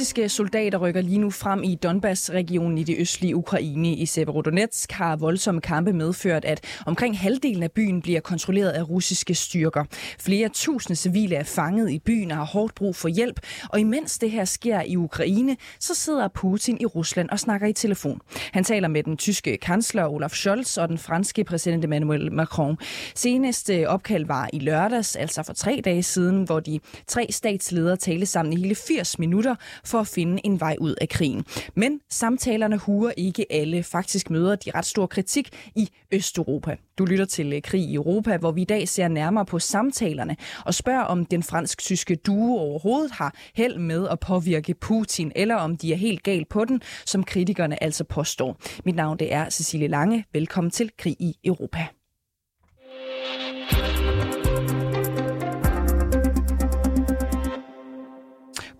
Russiske 0.00 0.28
soldater 0.28 0.78
rykker 0.78 1.00
lige 1.00 1.18
nu 1.18 1.30
frem 1.30 1.62
i 1.62 1.74
Donbass-regionen 1.74 2.78
i 2.78 2.84
det 2.84 2.96
østlige 2.98 3.36
Ukraine. 3.36 3.94
I 3.94 4.06
Severodonetsk 4.06 4.92
har 4.92 5.16
voldsomme 5.16 5.60
kampe 5.60 5.92
medført, 5.92 6.44
at 6.44 6.64
omkring 6.86 7.18
halvdelen 7.18 7.62
af 7.62 7.72
byen 7.72 8.02
bliver 8.02 8.20
kontrolleret 8.20 8.70
af 8.70 8.88
russiske 8.88 9.34
styrker. 9.34 9.84
Flere 10.20 10.48
tusinde 10.48 10.96
civile 10.96 11.36
er 11.36 11.44
fanget 11.44 11.90
i 11.90 11.98
byen 11.98 12.30
og 12.30 12.36
har 12.36 12.44
hårdt 12.44 12.74
brug 12.74 12.96
for 12.96 13.08
hjælp. 13.08 13.40
Og 13.68 13.80
imens 13.80 14.18
det 14.18 14.30
her 14.30 14.44
sker 14.44 14.82
i 14.82 14.96
Ukraine, 14.96 15.56
så 15.80 15.94
sidder 15.94 16.28
Putin 16.28 16.76
i 16.80 16.86
Rusland 16.86 17.30
og 17.30 17.40
snakker 17.40 17.66
i 17.66 17.72
telefon. 17.72 18.20
Han 18.52 18.64
taler 18.64 18.88
med 18.88 19.02
den 19.02 19.16
tyske 19.16 19.56
kansler 19.56 20.06
Olaf 20.06 20.30
Scholz 20.30 20.78
og 20.78 20.88
den 20.88 20.98
franske 20.98 21.44
præsident 21.44 21.84
Emmanuel 21.84 22.32
Macron. 22.32 22.78
Seneste 23.14 23.76
øh, 23.76 23.88
opkald 23.88 24.26
var 24.26 24.50
i 24.52 24.58
lørdags, 24.58 25.16
altså 25.16 25.42
for 25.42 25.52
tre 25.52 25.80
dage 25.84 26.02
siden, 26.02 26.42
hvor 26.42 26.60
de 26.60 26.80
tre 27.06 27.26
statsledere 27.30 27.96
talte 27.96 28.26
sammen 28.26 28.52
i 28.52 28.60
hele 28.60 28.74
80 28.74 29.18
minutter 29.18 29.54
for 29.90 30.00
at 30.00 30.06
finde 30.06 30.40
en 30.44 30.60
vej 30.60 30.76
ud 30.80 30.94
af 31.00 31.08
krigen. 31.08 31.44
Men 31.74 32.00
samtalerne 32.10 32.76
huer 32.76 33.12
ikke 33.16 33.46
alle. 33.50 33.82
Faktisk 33.82 34.30
møder 34.30 34.56
de 34.56 34.70
ret 34.74 34.86
stor 34.86 35.06
kritik 35.06 35.48
i 35.76 35.88
Østeuropa. 36.12 36.76
Du 36.98 37.04
lytter 37.04 37.24
til 37.24 37.52
øh, 37.52 37.62
Krig 37.62 37.80
i 37.80 37.94
Europa, 37.94 38.36
hvor 38.36 38.52
vi 38.52 38.62
i 38.62 38.64
dag 38.64 38.88
ser 38.88 39.08
nærmere 39.08 39.46
på 39.46 39.58
samtalerne 39.58 40.36
og 40.64 40.74
spørger, 40.74 41.02
om 41.02 41.24
den 41.24 41.42
fransk-tyske 41.42 42.16
duo 42.16 42.58
overhovedet 42.58 43.12
har 43.12 43.34
held 43.54 43.78
med 43.78 44.08
at 44.08 44.20
påvirke 44.20 44.74
Putin, 44.74 45.32
eller 45.36 45.54
om 45.54 45.76
de 45.76 45.92
er 45.92 45.96
helt 45.96 46.22
galt 46.22 46.48
på 46.48 46.64
den, 46.64 46.82
som 47.06 47.24
kritikerne 47.24 47.82
altså 47.82 48.04
påstår. 48.04 48.56
Mit 48.84 48.96
navn 48.96 49.18
det 49.18 49.32
er 49.32 49.50
Cecilie 49.50 49.88
Lange. 49.88 50.24
Velkommen 50.32 50.70
til 50.70 50.90
Krig 50.98 51.16
i 51.20 51.36
Europa. 51.44 51.99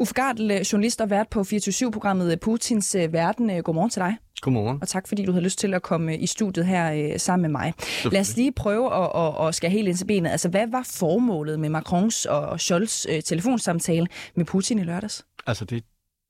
Uffe 0.00 0.14
Gardel, 0.14 0.50
journalist 0.50 1.00
og 1.00 1.10
vært 1.10 1.28
på 1.28 1.40
24-7-programmet 1.40 2.40
Putins 2.40 2.94
øh, 2.94 3.12
Verden. 3.12 3.62
Godmorgen 3.62 3.90
til 3.90 4.00
dig. 4.00 4.16
Godmorgen. 4.40 4.78
Og 4.82 4.88
tak 4.88 5.08
fordi 5.08 5.24
du 5.24 5.32
havde 5.32 5.44
lyst 5.44 5.58
til 5.58 5.74
at 5.74 5.82
komme 5.82 6.18
i 6.18 6.26
studiet 6.26 6.66
her 6.66 6.92
øh, 6.92 7.20
sammen 7.20 7.42
med 7.42 7.60
mig. 7.60 7.74
Lad 8.12 8.20
os 8.20 8.36
lige 8.36 8.52
prøve 8.52 8.94
at, 8.94 9.10
at, 9.14 9.48
at 9.48 9.54
skære 9.54 9.70
helt 9.70 9.88
ind 9.88 9.96
til 9.96 10.04
benet. 10.04 10.30
Altså, 10.30 10.48
hvad 10.48 10.66
var 10.70 10.88
formålet 10.90 11.60
med 11.60 11.68
Macrons 11.68 12.26
og 12.26 12.60
Scholz 12.60 13.06
øh, 13.08 13.22
telefonsamtale 13.22 14.06
med 14.34 14.44
Putin 14.44 14.78
i 14.78 14.82
lørdags? 14.82 15.26
Altså, 15.46 15.64
det, 15.64 15.84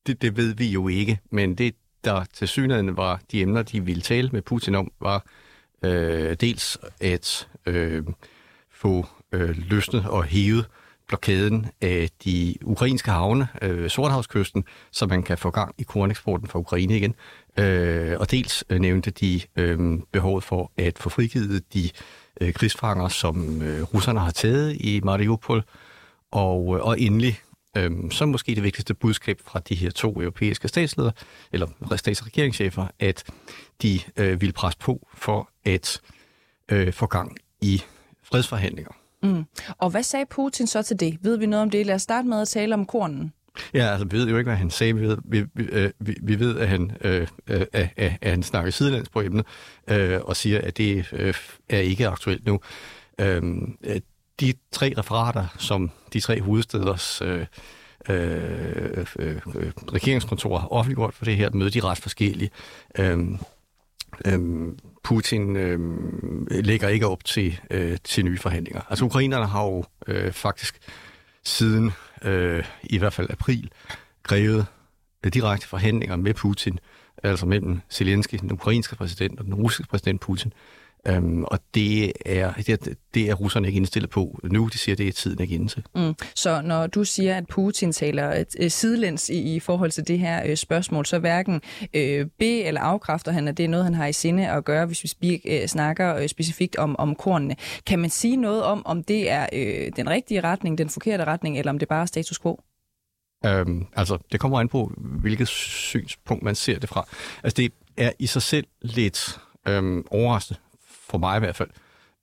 det, 0.07 0.23
det 0.23 0.37
ved 0.37 0.55
vi 0.55 0.69
jo 0.69 0.89
ikke, 0.89 1.19
men 1.31 1.55
det, 1.55 1.75
der 2.05 2.25
til 2.33 2.49
synligheden 2.49 2.97
var 2.97 3.21
de 3.33 3.43
emner, 3.43 3.63
de 3.63 3.85
ville 3.85 4.03
tale 4.03 4.31
med 4.33 4.43
Putin 4.43 4.75
om, 4.75 4.93
var 5.01 5.27
øh, 5.83 6.37
dels 6.41 6.79
at 7.01 7.49
øh, 7.67 8.03
få 8.73 9.07
øh, 9.33 9.57
løsnet 9.71 10.07
og 10.09 10.25
hævet 10.25 10.67
blokaden 11.11 11.67
af 11.81 12.11
de 12.25 12.55
ukrainske 12.63 13.11
havne, 13.11 13.49
øh, 13.63 13.91
Sorthavskysten, 13.91 14.65
så 14.91 15.07
man 15.07 15.23
kan 15.23 15.39
få 15.39 15.51
gang 15.51 15.75
i 15.79 15.83
korneksporten 15.83 16.49
fra 16.49 16.59
Ukraine 16.59 16.97
igen. 16.97 17.15
Øh, 17.59 18.21
og 18.21 18.31
dels 18.31 18.65
øh, 18.71 18.79
nævnte 18.79 19.11
de 19.11 19.41
øh, 19.57 19.99
behovet 20.13 20.45
for 20.45 20.73
at 20.77 20.99
få 20.99 21.09
frigivet 21.09 21.75
de 21.75 21.91
øh, 22.41 22.53
krigsfanger, 22.53 23.09
som 23.09 23.63
øh, 23.63 23.83
russerne 23.83 24.21
har 24.21 24.31
taget 24.31 24.77
i 24.81 25.01
Mariupol. 25.05 25.65
Og, 26.31 26.77
øh, 26.77 26.85
og 26.85 27.01
endelig, 27.01 27.41
øh, 27.77 27.91
så 28.11 28.27
måske 28.27 28.55
det 28.55 28.63
vigtigste 28.63 28.95
budskab 28.95 29.41
fra 29.45 29.61
de 29.61 29.75
her 29.75 29.91
to 29.91 30.21
europæiske 30.21 30.69
statsledere, 30.69 31.13
eller 31.53 31.67
stats- 31.97 32.21
og 32.21 32.27
regeringschefer, 32.27 32.87
at 33.01 33.25
de 33.83 34.01
øh, 34.17 34.41
vil 34.41 34.53
presse 34.53 34.79
på 34.79 35.09
for 35.15 35.51
at 35.65 36.01
øh, 36.69 36.93
få 36.93 37.07
gang 37.07 37.37
i 37.61 37.83
fredsforhandlinger. 38.23 39.00
Mm. 39.23 39.45
Og 39.79 39.91
hvad 39.91 40.03
sagde 40.03 40.27
Putin 40.31 40.67
så 40.67 40.83
til 40.83 41.01
det? 41.01 41.19
Ved 41.23 41.39
vi 41.39 41.47
noget 41.47 41.63
om 41.63 41.71
det? 41.71 41.87
Lad 41.87 41.95
os 41.95 42.03
starte 42.03 42.29
med 42.29 42.41
at 42.41 42.49
tale 42.49 42.75
om 42.75 42.87
kornen. 42.87 43.33
Ja, 43.75 43.87
altså 43.87 44.07
vi 44.07 44.17
ved 44.17 44.29
jo 44.29 44.37
ikke, 44.37 44.49
hvad 44.49 44.59
han 44.59 44.71
sagde. 44.71 44.95
Vi 44.97 45.01
ved, 45.01 45.19
vi, 45.25 45.45
vi, 45.55 45.65
øh, 45.65 45.91
vi, 45.99 46.17
vi 46.23 46.41
ved 46.41 46.59
at, 46.59 46.69
han, 46.69 46.93
øh, 47.01 47.27
øh, 47.47 47.67
at, 47.73 47.89
at 47.97 48.31
han 48.31 48.43
snakker 48.43 48.71
sidelands 48.71 49.09
på 49.09 49.21
emnet, 49.21 49.47
øh, 49.89 50.21
og 50.23 50.37
siger, 50.37 50.61
at 50.61 50.79
det 50.79 51.07
øh, 51.13 51.35
er 51.69 51.79
ikke 51.79 52.09
aktuelt 52.09 52.47
nu. 52.47 52.61
Øh, 53.19 53.43
de 54.41 54.55
tre 54.73 54.95
referater, 54.99 55.47
som 55.59 55.91
de 56.13 56.21
tre 56.21 56.41
hovedsteders 56.41 57.23
øh, 57.23 57.47
øh, 58.09 59.07
øh, 59.19 59.37
øh 59.55 59.73
regeringskontor 59.93 60.59
har 60.59 60.73
offentliggjort 60.73 61.15
for 61.15 61.25
det 61.25 61.37
her 61.37 61.51
møde, 61.51 61.71
de 61.71 61.79
er 61.79 61.85
ret 61.85 61.99
forskellige. 61.99 62.51
Øh, 62.99 63.19
Øhm, 64.27 64.79
Putin 65.03 65.57
øhm, 65.57 66.47
lægger 66.51 66.89
ikke 66.89 67.07
op 67.07 67.25
til, 67.25 67.61
øh, 67.71 67.99
til 68.05 68.25
nye 68.25 68.39
forhandlinger. 68.39 68.81
Altså 68.91 69.05
ukrainerne 69.05 69.47
har 69.47 69.65
jo 69.65 69.85
øh, 70.07 70.33
faktisk 70.33 70.79
siden 71.45 71.93
øh, 72.25 72.65
i 72.83 72.99
hvert 72.99 73.13
fald 73.13 73.31
april 73.31 73.71
krævet 74.23 74.67
øh, 75.25 75.33
direkte 75.33 75.67
forhandlinger 75.67 76.17
med 76.17 76.35
Putin, 76.35 76.79
altså 77.23 77.47
mellem 77.47 77.81
Zelensky, 77.91 78.39
den 78.41 78.53
ukrainske 78.53 78.97
præsident, 78.97 79.39
og 79.39 79.45
den 79.45 79.55
russiske 79.55 79.91
præsident 79.91 80.21
Putin. 80.21 80.53
Øhm, 81.07 81.45
og 81.45 81.59
det 81.75 82.13
er, 82.27 82.53
det, 82.53 82.99
det 83.15 83.31
er 83.31 83.35
russerne 83.35 83.67
ikke 83.67 83.77
indstillet 83.77 84.11
på 84.11 84.41
nu. 84.45 84.69
De 84.73 84.79
siger, 84.79 84.97
det 84.97 85.09
er 85.09 85.13
tiden 85.13 85.41
ikke 85.41 85.55
inde 85.55 85.69
til. 85.69 85.85
Mm. 85.95 86.15
Så 86.35 86.63
når 86.63 86.87
du 86.87 87.05
siger, 87.05 87.37
at 87.37 87.47
Putin 87.47 87.93
taler 87.93 88.33
et, 88.33 88.57
et 88.59 88.73
sidelæns 88.73 89.29
i, 89.29 89.55
i 89.55 89.61
forhold 89.61 89.91
til 89.91 90.09
det 90.09 90.19
her 90.19 90.43
øh, 90.47 90.57
spørgsmål, 90.57 91.07
så 91.07 91.19
hverken 91.19 91.61
øh, 91.95 92.27
B- 92.27 92.43
eller 92.43 92.81
afkræfter 92.81 93.33
han, 93.33 93.49
at 93.49 93.57
det 93.57 93.65
er 93.65 93.69
noget, 93.69 93.85
han 93.85 93.95
har 93.95 94.07
i 94.07 94.13
sinde 94.13 94.49
at 94.49 94.65
gøre, 94.65 94.87
hvis 94.87 95.03
vi 95.03 95.09
spik, 95.09 95.41
øh, 95.49 95.67
snakker 95.67 96.17
øh, 96.17 96.29
specifikt 96.29 96.77
om, 96.77 96.97
om 96.99 97.15
kornene. 97.15 97.57
Kan 97.87 97.99
man 97.99 98.11
sige 98.11 98.37
noget 98.37 98.63
om, 98.63 98.87
om 98.87 99.05
det 99.05 99.31
er 99.31 99.47
øh, 99.53 99.93
den 99.97 100.11
rigtige 100.11 100.41
retning, 100.41 100.79
den 100.79 100.89
forkerte 100.89 101.25
retning, 101.25 101.59
eller 101.59 101.73
om 101.73 101.79
det 101.79 101.89
bare 101.89 102.03
er 102.03 102.07
status 102.07 102.39
quo? 102.39 102.61
Øhm, 103.47 103.87
altså, 103.97 104.19
det 104.33 104.41
kommer 104.41 104.61
an 104.61 104.69
på, 104.69 104.93
hvilket 104.97 105.49
synspunkt 105.49 106.43
man 106.43 106.55
ser 106.55 106.79
det 106.79 106.89
fra. 106.89 107.09
Altså, 107.43 107.57
det 107.57 107.73
er 107.97 108.13
i 108.19 108.27
sig 108.27 108.43
selv 108.43 108.67
lidt 108.83 109.39
øhm, 109.69 110.05
overraskende, 110.11 110.61
for 111.11 111.19
mig 111.19 111.37
i 111.37 111.41
hvert 111.41 111.57
fald. 111.57 111.71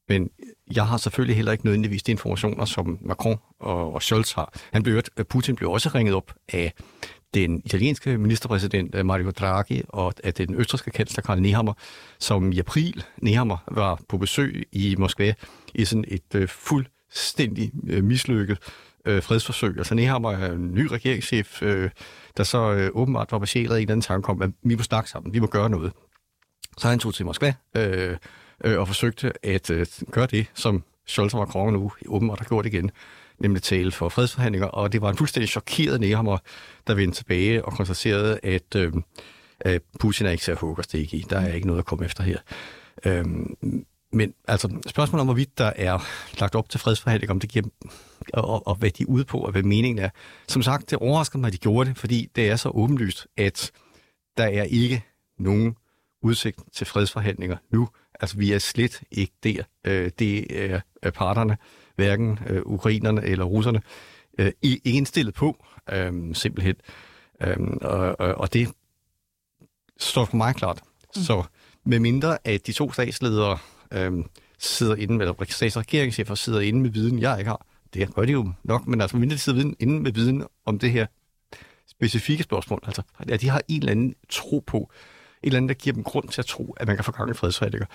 Men 0.10 0.30
jeg 0.76 0.88
har 0.88 0.98
selvfølgelig 0.98 1.36
heller 1.36 1.52
ikke 1.52 1.66
nødvendigvis 1.66 2.04
de 2.04 2.12
informationer, 2.12 2.66
som 2.66 2.98
Macron 3.02 3.38
og, 3.60 3.94
og 3.94 4.02
Scholz 4.02 4.32
har. 4.32 4.54
Han 4.74 4.84
blev, 4.84 5.02
øh, 5.18 5.26
Putin 5.26 5.56
blev 5.56 5.72
også 5.72 5.90
ringet 5.96 6.16
op 6.16 6.34
af 6.54 6.74
den 7.34 7.62
italienske 7.66 8.18
ministerpræsident 8.18 8.96
øh, 8.96 9.06
Mario 9.06 9.32
Draghi 9.32 9.82
og 9.90 10.14
af 10.24 10.34
den 10.34 10.56
østrigske 10.56 10.92
kansler 10.92 11.22
Karl 11.22 11.42
Nehammer, 11.42 11.74
som 12.20 12.52
i 12.52 12.60
april 12.60 13.04
Nehammer 13.22 13.58
var 13.72 14.00
på 14.10 14.18
besøg 14.18 14.68
i 14.72 14.96
Moskva 14.98 15.34
i 15.76 15.86
sådan 15.86 16.06
et 16.08 16.36
øh, 16.36 16.48
fuldstændig 16.48 17.72
øh, 17.88 18.04
mislykket 18.04 18.58
øh, 19.06 19.24
fredsforsøg. 19.24 19.78
Altså 19.78 19.96
Nehammer 19.96 20.32
er 20.32 20.52
en 20.52 20.74
ny 20.74 20.88
regeringschef, 20.88 21.64
øh, 21.64 21.90
der 22.38 22.44
så 22.44 22.74
øh, 22.74 22.90
åbenbart 22.94 23.32
var 23.32 23.40
baseret 23.40 23.64
i 23.64 23.66
en 23.66 23.82
eller 23.82 23.92
anden 23.92 24.02
tanke 24.02 24.30
om, 24.30 24.42
at 24.42 24.50
vi 24.64 24.76
må 24.76 24.84
snakke 24.84 25.10
sammen, 25.10 25.34
vi 25.34 25.40
må 25.40 25.48
gøre 25.48 25.70
noget. 25.70 25.94
Så 26.78 26.88
han 26.88 27.00
tog 27.00 27.14
til 27.14 27.26
Moskva, 27.26 27.54
øh, 27.78 28.18
øh, 28.64 28.80
og 28.80 28.88
forsøgte 28.88 29.46
at 29.46 29.70
øh, 29.70 29.86
gøre 30.12 30.28
det, 30.28 30.46
som 30.54 30.84
Scholz 31.06 31.34
og 31.34 31.40
Macron 31.40 31.74
nu 31.74 31.92
åbenbart 32.08 32.40
har 32.40 32.46
gjort 32.46 32.66
igen, 32.66 32.92
nemlig 33.40 33.64
tale 33.64 33.92
for 33.92 34.10
fredsforhandlinger, 34.10 34.68
og 34.68 34.92
det 34.92 35.02
var 35.02 35.10
en 35.10 35.18
fuldstændig 35.18 35.50
chokeret 35.50 36.00
Nehammer, 36.00 36.38
der 36.88 36.94
vendte 36.94 37.18
tilbage 37.18 37.66
og 37.66 37.74
konstaterede, 37.74 38.40
at 38.44 38.76
øh, 38.76 38.94
Putin 40.00 40.26
er 40.26 40.32
ikke 40.32 40.44
så 40.44 40.54
huggerstik 40.54 41.14
i. 41.14 41.26
Der 41.30 41.40
er 41.40 41.54
ikke 41.54 41.68
noget 41.68 41.80
at 41.80 41.86
komme 41.86 42.06
efter 42.06 42.24
her. 42.24 42.38
Øh, 43.06 43.26
men 44.12 44.34
altså, 44.48 44.80
spørgsmålet 44.88 45.22
om, 45.22 45.28
hvorvidt 45.28 45.58
der 45.58 45.72
er 45.76 46.00
lagt 46.40 46.56
op 46.56 46.70
til 46.70 46.80
fredsforhandlinger, 46.80 47.34
om 47.34 47.40
det 47.40 47.50
giver, 47.50 47.66
og, 48.34 48.68
og 48.68 48.76
hvad 48.76 48.90
de 48.90 49.04
er 49.04 49.08
ude 49.08 49.26
på, 49.26 49.40
og 49.40 49.52
hvad 49.52 49.64
meningen 49.64 50.06
er. 50.06 50.10
Som 50.48 50.62
sagt, 50.62 50.90
det 50.90 50.98
overrasker 50.98 51.40
mig, 51.40 51.48
at 51.48 51.54
de 51.54 51.58
gjorde 51.58 51.90
det, 51.90 51.98
fordi 51.98 52.28
det 52.36 52.50
er 52.50 52.56
så 52.56 52.70
åbenlyst, 52.70 53.28
at 53.38 53.72
der 54.38 54.44
er 54.44 54.64
ikke 54.64 55.04
nogen 55.40 55.76
udsigt 56.22 56.60
til 56.74 56.88
fredsforhandlinger 56.88 57.58
nu. 57.72 57.90
Altså, 58.20 58.38
vi 58.38 58.52
er 58.52 58.60
slet 58.60 59.02
ikke 59.12 59.34
der. 59.44 59.64
Øh, 59.86 60.12
det 60.20 60.60
er 61.02 61.12
parterne, 61.14 61.58
hverken 61.96 62.40
øh, 62.48 62.62
ukrainerne 62.66 63.24
eller 63.24 63.46
russerne, 63.46 63.82
øh, 64.40 64.52
ikke 64.62 64.90
indstillet 64.90 65.34
på, 65.34 65.66
øh, 65.92 66.36
simpelthen. 66.36 66.76
Øh, 67.42 67.58
og, 67.82 68.20
og 68.20 68.54
det 68.54 68.70
står 69.98 70.26
for 70.26 70.38
mig 70.38 70.56
klart. 70.56 70.82
Mm. 71.16 71.22
Så 71.22 71.44
med 71.84 72.00
mindre 72.00 72.38
at 72.44 72.68
de 72.68 72.72
to 72.72 72.92
statsledere 72.92 73.58
øh, 73.94 74.26
sidder 74.60 74.96
inde, 74.96 75.22
eller 75.22 75.46
statsregeringschefer 75.50 76.36
sidder 76.36 76.60
inde 76.60 76.80
med 76.80 76.90
viden, 76.90 77.20
jeg 77.20 77.40
ikke 77.40 77.50
har, 77.50 77.66
det 77.94 78.16
gør 78.16 78.26
de 78.26 78.32
jo 78.32 78.52
nok, 78.64 78.88
men 78.88 79.02
altså 79.02 79.18
mindre 79.18 79.34
de 79.34 79.40
sidder 79.40 79.74
inde 79.80 80.00
med 80.00 80.12
viden 80.12 80.44
om 80.66 80.80
det 80.80 80.92
her 80.92 81.06
specifikke 81.88 82.44
spørgsmål, 82.44 82.80
altså 82.86 83.02
at 83.20 83.42
de 83.42 83.50
har 83.50 83.62
en 83.68 83.80
eller 83.80 83.92
anden 83.92 84.16
tro 84.30 84.64
på, 84.68 84.92
eller 85.44 85.58
andet, 85.58 85.70
der 85.70 85.76
giver 85.76 85.94
dem 85.94 86.04
grund 86.04 86.30
til 86.30 86.42
at 86.42 86.46
tro, 86.46 86.76
at 86.78 86.88
man 86.88 86.96
kan 86.96 87.06
få 87.06 87.12
gang 87.12 87.30
i 87.30 87.34
fredsforhandlinger, 87.34 87.88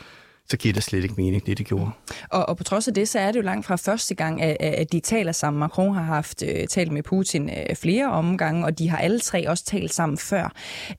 så 0.48 0.56
giver 0.56 0.72
det 0.72 0.82
slet 0.82 1.02
ikke 1.02 1.14
mening, 1.16 1.46
det 1.46 1.58
de 1.58 1.64
gjorde. 1.64 1.90
Og, 2.30 2.48
og 2.48 2.56
på 2.56 2.64
trods 2.64 2.88
af 2.88 2.94
det, 2.94 3.08
så 3.08 3.18
er 3.18 3.32
det 3.32 3.38
jo 3.38 3.42
langt 3.42 3.66
fra 3.66 3.76
første 3.76 4.14
gang, 4.14 4.42
at, 4.42 4.56
at 4.60 4.92
de 4.92 5.00
taler 5.00 5.32
sammen. 5.32 5.60
Macron 5.60 5.94
har 5.94 6.02
haft 6.02 6.42
uh, 6.42 6.64
talt 6.70 6.92
med 6.92 7.02
Putin 7.02 7.50
uh, 7.50 7.76
flere 7.76 8.12
omgange, 8.12 8.64
og 8.64 8.78
de 8.78 8.88
har 8.88 8.98
alle 8.98 9.20
tre 9.20 9.48
også 9.48 9.64
talt 9.64 9.94
sammen 9.94 10.18
før. 10.18 10.52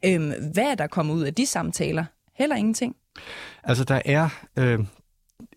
Øhm, 0.05 0.33
hvad 0.53 0.63
er 0.63 0.75
der 0.75 0.87
kommet 0.87 1.13
ud 1.13 1.23
af 1.23 1.33
de 1.33 1.45
samtaler? 1.45 2.05
Heller 2.35 2.55
ingenting. 2.55 2.95
Altså, 3.63 3.83
der 3.83 4.01
er... 4.05 4.29
Øh, 4.57 4.79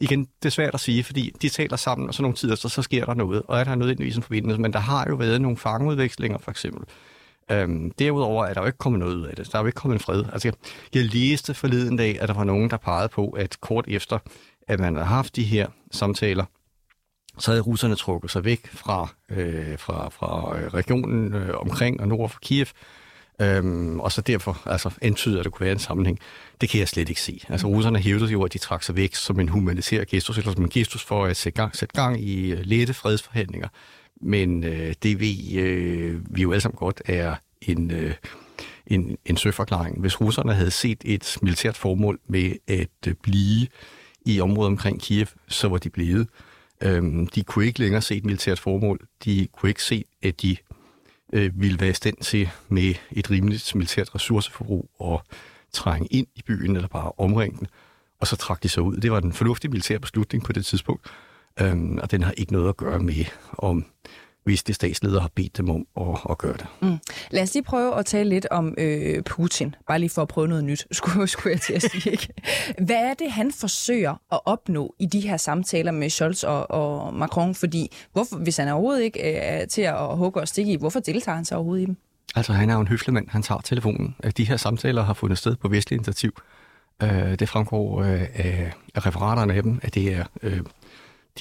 igen, 0.01 0.21
det 0.25 0.49
er 0.49 0.51
svært 0.51 0.75
at 0.75 0.81
sige, 0.81 1.05
fordi 1.05 1.33
de 1.43 1.49
taler 1.49 1.77
sammen, 1.77 2.09
og 2.09 2.15
så 2.15 2.23
nogle 2.23 2.37
tider, 2.37 2.55
så, 2.55 2.69
så 2.69 2.83
sker 2.83 3.05
der 3.05 3.15
noget, 3.15 3.43
og 3.49 3.61
er 3.61 3.65
der 3.65 3.75
nødvendigvis 3.75 4.17
en 4.17 4.23
forbindelse, 4.23 4.61
men 4.61 4.73
der 4.73 4.79
har 4.79 5.07
jo 5.09 5.15
været 5.15 5.41
nogle 5.41 5.57
fangeudvekslinger, 5.57 6.39
for 6.39 6.51
eksempel. 6.51 6.85
Øhm, 7.51 7.91
derudover 7.91 8.45
er 8.47 8.55
der 8.55 8.61
jo 8.61 8.67
ikke 8.67 8.79
kommet 8.79 8.99
noget 8.99 9.15
ud 9.15 9.27
af 9.27 9.37
det. 9.37 9.53
Der 9.53 9.59
er 9.59 9.63
jo 9.63 9.67
ikke 9.67 9.77
kommet 9.77 9.97
en 9.97 10.01
fred. 10.01 10.25
Altså, 10.33 10.53
jeg 10.95 11.05
læste 11.05 11.55
forleden 11.55 11.97
dag, 11.97 12.21
at 12.21 12.29
der 12.29 12.35
var 12.35 12.45
nogen, 12.45 12.71
der 12.71 12.77
pegede 12.77 13.09
på, 13.09 13.29
at 13.29 13.61
kort 13.61 13.85
efter, 13.89 14.19
at 14.69 14.81
man 14.81 14.95
havde 14.95 15.07
haft 15.07 15.37
de 15.37 15.43
her 15.45 15.69
samtaler, 15.91 16.45
så 17.39 17.51
havde 17.51 17.63
russerne 17.63 17.97
trukket 17.97 18.31
sig 18.31 18.45
væk 18.45 18.67
fra, 18.67 19.09
øh, 19.31 19.79
fra, 19.79 20.09
fra 20.09 20.59
øh, 20.59 20.67
regionen 20.67 21.35
øh, 21.35 21.55
omkring 21.55 22.01
og 22.01 22.09
nord 22.09 22.31
for 22.31 22.39
Kiev, 22.43 22.67
Øhm, 23.41 24.01
og 24.01 24.13
så 24.13 24.21
derfor 24.21 24.63
altså, 24.67 24.91
antyder, 25.03 25.39
at 25.39 25.45
der 25.45 25.51
kunne 25.51 25.65
være 25.65 25.73
en 25.73 25.79
sammenhæng. 25.79 26.19
Det 26.61 26.69
kan 26.69 26.81
jeg 26.81 26.89
slet 26.89 27.09
ikke 27.09 27.21
se. 27.21 27.41
Altså 27.49 27.67
russerne 27.67 27.99
hævdede 27.99 28.33
jo, 28.33 28.43
at 28.45 28.53
de 28.53 28.59
trak 28.59 28.83
sig 28.83 28.97
væk 28.97 29.15
som 29.15 29.41
en 29.41 29.49
humanitær 29.49 30.05
gestus, 30.05 30.39
eller 30.39 30.53
som 30.53 30.63
en 30.63 30.71
gestus 30.71 31.05
for 31.05 31.25
at 31.25 31.37
sætte 31.37 31.57
gang, 31.57 31.77
sætte 31.77 31.95
gang 31.95 32.21
i 32.21 32.53
øh, 32.53 32.61
lette 32.63 32.95
fredsforhandlinger. 32.95 33.69
Men 34.21 34.65
øh, 34.65 34.95
det 35.03 35.21
ved 35.21 35.63
øh, 35.63 36.37
vi 36.37 36.43
jo 36.43 36.53
alle 36.53 36.61
sammen 36.61 36.77
godt 36.77 37.03
er 37.05 37.35
en, 37.63 37.91
øh, 37.91 38.15
en, 38.87 39.17
en 39.25 39.37
søforklaring. 39.37 40.01
Hvis 40.01 40.21
russerne 40.21 40.55
havde 40.55 40.71
set 40.71 41.03
et 41.05 41.39
militært 41.43 41.77
formål 41.77 42.21
med 42.29 42.53
at 42.67 42.89
øh, 43.09 43.15
blive 43.23 43.67
i 44.27 44.41
området 44.41 44.71
omkring 44.71 45.01
Kiev, 45.01 45.27
så 45.49 45.69
var 45.69 45.79
de 45.79 45.91
blevet. 45.91 46.29
Øhm, 46.81 47.27
de 47.27 47.45
kunne 47.45 47.67
ikke 47.67 47.81
længere 47.81 48.03
se 48.03 48.17
et 48.17 48.25
militært 48.25 48.59
formål. 48.59 49.01
De 49.25 49.49
kunne 49.53 49.71
ikke 49.71 49.83
se, 49.83 50.05
at 50.23 50.43
de 50.43 50.57
øh, 51.33 51.61
ville 51.61 51.81
være 51.81 51.91
i 51.91 51.93
stand 51.93 52.17
til 52.17 52.51
med 52.69 52.95
et 53.13 53.31
rimeligt 53.31 53.75
militært 53.75 54.15
ressourceforbrug 54.15 54.91
at 55.05 55.21
trænge 55.73 56.09
ind 56.11 56.27
i 56.35 56.43
byen 56.47 56.77
eller 56.77 56.89
bare 56.89 57.13
omringe 57.19 57.59
den, 57.59 57.67
og 58.21 58.27
så 58.27 58.37
trak 58.37 58.63
de 58.63 58.69
sig 58.69 58.83
ud. 58.83 58.97
Det 58.97 59.13
var 59.13 59.21
den 59.21 59.33
fornuftige 59.33 59.71
militære 59.71 59.99
beslutning 59.99 60.45
på 60.45 60.53
det 60.53 60.67
tidspunkt, 60.67 61.07
øhm, 61.61 61.99
og 62.03 62.11
den 62.11 62.23
har 62.23 62.33
ikke 62.33 62.53
noget 62.53 62.69
at 62.69 62.77
gøre 62.77 62.99
med, 62.99 63.25
om 63.59 63.85
hvis 64.47 64.63
det 64.63 64.75
statsleder 64.75 65.21
har 65.21 65.31
bedt 65.35 65.57
dem 65.59 65.71
om 65.71 65.87
at, 66.01 66.19
at 66.31 66.39
gøre 66.39 66.53
det. 66.53 66.67
Mm. 66.83 66.99
Lad 67.31 67.43
os 67.43 67.55
lige 67.55 67.63
prøve 67.63 67.99
at 67.99 68.07
tale 68.07 68.29
lidt 68.29 68.47
om 68.51 68.75
øh, 68.79 69.23
Putin, 69.23 69.75
bare 69.89 69.99
lige 69.99 70.11
for 70.11 70.23
at 70.23 70.29
prøve 70.29 70.49
noget 70.49 70.65
nyt, 70.65 70.87
skulle, 70.97 71.27
skulle 71.27 71.53
jeg 71.53 71.61
til 71.61 71.73
at 71.73 71.83
sige. 71.83 72.11
Ikke? 72.11 72.29
Hvad 72.79 72.97
er 72.97 73.15
det, 73.15 73.33
han 73.33 73.53
forsøger 73.53 74.15
at 74.33 74.41
opnå 74.45 74.95
i 74.99 75.07
de 75.07 75.21
her 75.21 75.37
samtaler 75.37 75.93
med 75.93 76.11
Scholz 76.11 76.45
og, 76.45 76.71
og 76.71 77.15
Macron? 77.15 77.55
Fordi 77.55 77.93
hvorfor, 78.13 78.37
hvis 78.37 78.57
han 78.57 78.69
overhovedet 78.69 79.03
ikke 79.03 79.21
øh, 79.21 79.35
er 79.35 79.67
til 79.67 79.83
at 79.83 80.17
hugge 80.17 80.41
og 80.41 80.49
stikke 80.49 80.73
i, 80.73 80.77
hvorfor 80.77 81.01
deltager 81.01 81.37
han 81.37 81.45
så 81.45 81.55
overhovedet 81.55 81.83
i 81.83 81.87
dem? 81.87 81.97
Altså, 82.37 82.53
han 82.53 82.71
er 82.71 82.75
jo 82.75 82.81
en 82.81 82.89
høflig 82.89 83.15
mand. 83.15 83.29
Han 83.29 83.43
tager 83.43 83.61
telefonen. 83.61 84.15
De 84.37 84.45
her 84.45 84.57
samtaler 84.57 85.03
har 85.03 85.15
fundet 85.15 85.39
sted 85.39 85.57
på 85.57 85.69
vestlig 85.69 85.97
initiativ. 85.97 86.33
Øh, 87.03 87.39
det 87.39 87.49
fremgår 87.49 88.03
øh, 88.03 88.23
af 88.95 89.07
referaterne 89.07 89.55
af 89.55 89.63
dem, 89.63 89.81
at 89.83 89.95
det 89.95 90.15
er 90.15 90.25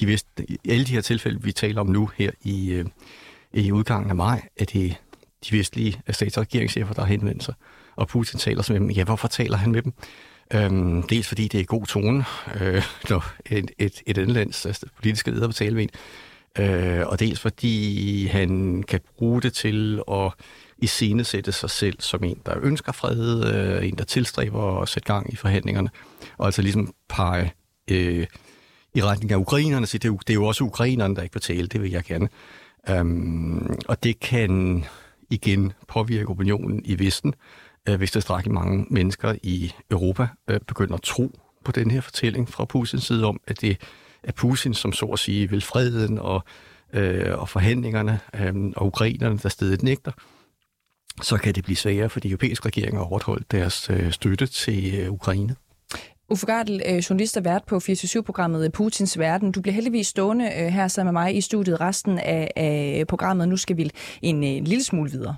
de 0.00 0.06
vidste, 0.06 0.50
i 0.50 0.58
alle 0.68 0.84
de 0.84 0.92
her 0.92 1.00
tilfælde, 1.00 1.42
vi 1.42 1.52
taler 1.52 1.80
om 1.80 1.86
nu 1.86 2.10
her 2.16 2.30
i, 2.42 2.70
øh, 2.72 2.84
i 3.52 3.72
udgangen 3.72 4.10
af 4.10 4.16
maj, 4.16 4.48
at 4.56 4.72
det 4.72 4.96
de 5.50 5.58
vestlige 5.58 6.00
øh, 6.08 6.14
stats- 6.14 6.36
og 6.36 6.40
regeringschefer, 6.40 6.94
der 6.94 7.02
har 7.02 7.08
henvendt 7.08 7.44
sig. 7.44 7.54
Og 7.96 8.08
Putin 8.08 8.38
taler 8.38 8.62
med 8.68 8.80
dem. 8.80 8.90
Ja, 8.90 9.04
hvorfor 9.04 9.28
taler 9.28 9.56
han 9.56 9.72
med 9.72 9.82
dem? 9.82 9.92
Øhm, 10.54 11.02
dels 11.02 11.28
fordi 11.28 11.48
det 11.48 11.60
er 11.60 11.64
god 11.64 11.86
tone, 11.86 12.24
øh, 12.60 12.82
når 13.10 13.32
et, 13.46 13.70
et, 13.78 14.02
et 14.06 14.18
andet 14.18 14.34
lands 14.34 14.66
altså, 14.66 14.86
politiske 14.96 15.30
leder 15.30 15.46
vil 15.46 15.54
tale 15.54 15.74
med 15.74 15.82
en. 15.82 15.90
Øh, 16.58 17.06
og 17.06 17.20
dels 17.20 17.40
fordi 17.40 18.26
han 18.26 18.82
kan 18.88 19.00
bruge 19.18 19.42
det 19.42 19.52
til 19.52 20.02
at 20.12 20.32
iscenesætte 20.78 21.52
sig 21.52 21.70
selv 21.70 22.00
som 22.00 22.24
en, 22.24 22.38
der 22.46 22.54
ønsker 22.62 22.92
fred, 22.92 23.54
øh, 23.54 23.88
en, 23.88 23.98
der 23.98 24.04
tilstræber 24.04 24.80
at 24.82 24.88
sætte 24.88 25.06
gang 25.06 25.32
i 25.32 25.36
forhandlingerne, 25.36 25.90
og 26.38 26.46
altså 26.46 26.62
ligesom 26.62 26.94
pege 27.08 27.52
øh, 27.90 28.26
i 28.96 29.02
retning 29.02 29.32
af 29.32 29.36
ukrainerne, 29.36 29.86
så 29.86 29.98
det 29.98 30.04
er, 30.04 30.08
jo, 30.08 30.18
det 30.26 30.30
er 30.30 30.34
jo 30.34 30.44
også 30.46 30.64
ukrainerne, 30.64 31.16
der 31.16 31.22
ikke 31.22 31.34
vil 31.34 31.42
tale, 31.42 31.66
det 31.66 31.82
vil 31.82 31.90
jeg 31.90 32.04
gerne. 32.04 32.28
Øhm, 32.88 33.76
og 33.88 34.04
det 34.04 34.20
kan 34.20 34.84
igen 35.30 35.72
påvirke 35.88 36.28
opinionen 36.28 36.82
i 36.84 36.98
Vesten, 36.98 37.34
øh, 37.88 37.96
hvis 37.96 38.10
der 38.10 38.20
strækker 38.20 38.50
mange 38.50 38.86
mennesker 38.90 39.34
i 39.42 39.72
Europa 39.90 40.28
øh, 40.48 40.60
begynder 40.60 40.94
at 40.94 41.02
tro 41.02 41.30
på 41.64 41.72
den 41.72 41.90
her 41.90 42.00
fortælling 42.00 42.48
fra 42.48 42.64
Putins 42.64 43.04
side 43.04 43.24
om, 43.24 43.40
at 43.46 43.60
det 43.60 43.80
er 44.22 44.32
Putin, 44.32 44.74
som 44.74 44.92
så 44.92 45.06
at 45.06 45.18
sige 45.18 45.50
vil 45.50 45.62
freden 45.62 46.18
og, 46.18 46.44
øh, 46.92 47.38
og 47.38 47.48
forhandlingerne, 47.48 48.20
øh, 48.34 48.54
og 48.76 48.86
ukrainerne, 48.86 49.38
der 49.38 49.48
stedet 49.48 49.82
nægter, 49.82 50.12
så 51.22 51.36
kan 51.36 51.54
det 51.54 51.64
blive 51.64 51.76
sværere 51.76 52.08
for 52.08 52.20
de 52.20 52.28
europæiske 52.28 52.66
regeringer 52.66 53.00
at 53.00 53.06
overholde 53.06 53.44
deres 53.50 53.90
øh, 53.90 54.12
støtte 54.12 54.46
til 54.46 54.94
øh, 54.94 55.12
Ukraine. 55.12 55.56
Uffe 56.28 56.46
Gardel, 56.46 56.82
øh, 56.86 56.98
journalist 56.98 57.36
og 57.36 57.44
vært 57.44 57.64
på 57.66 57.76
47-programmet 57.76 58.64
øh, 58.64 58.70
Putins 58.70 59.18
Verden. 59.18 59.52
Du 59.52 59.60
bliver 59.60 59.74
heldigvis 59.74 60.06
stående 60.06 60.44
øh, 60.44 60.66
her 60.66 60.88
sammen 60.88 61.14
med 61.14 61.22
mig 61.22 61.36
i 61.36 61.40
studiet 61.40 61.80
resten 61.80 62.18
af, 62.18 62.50
af 62.56 63.04
programmet. 63.08 63.48
Nu 63.48 63.56
skal 63.56 63.76
vi 63.76 63.90
en, 64.22 64.42
en 64.42 64.64
lille 64.64 64.84
smule 64.84 65.10
videre. 65.10 65.36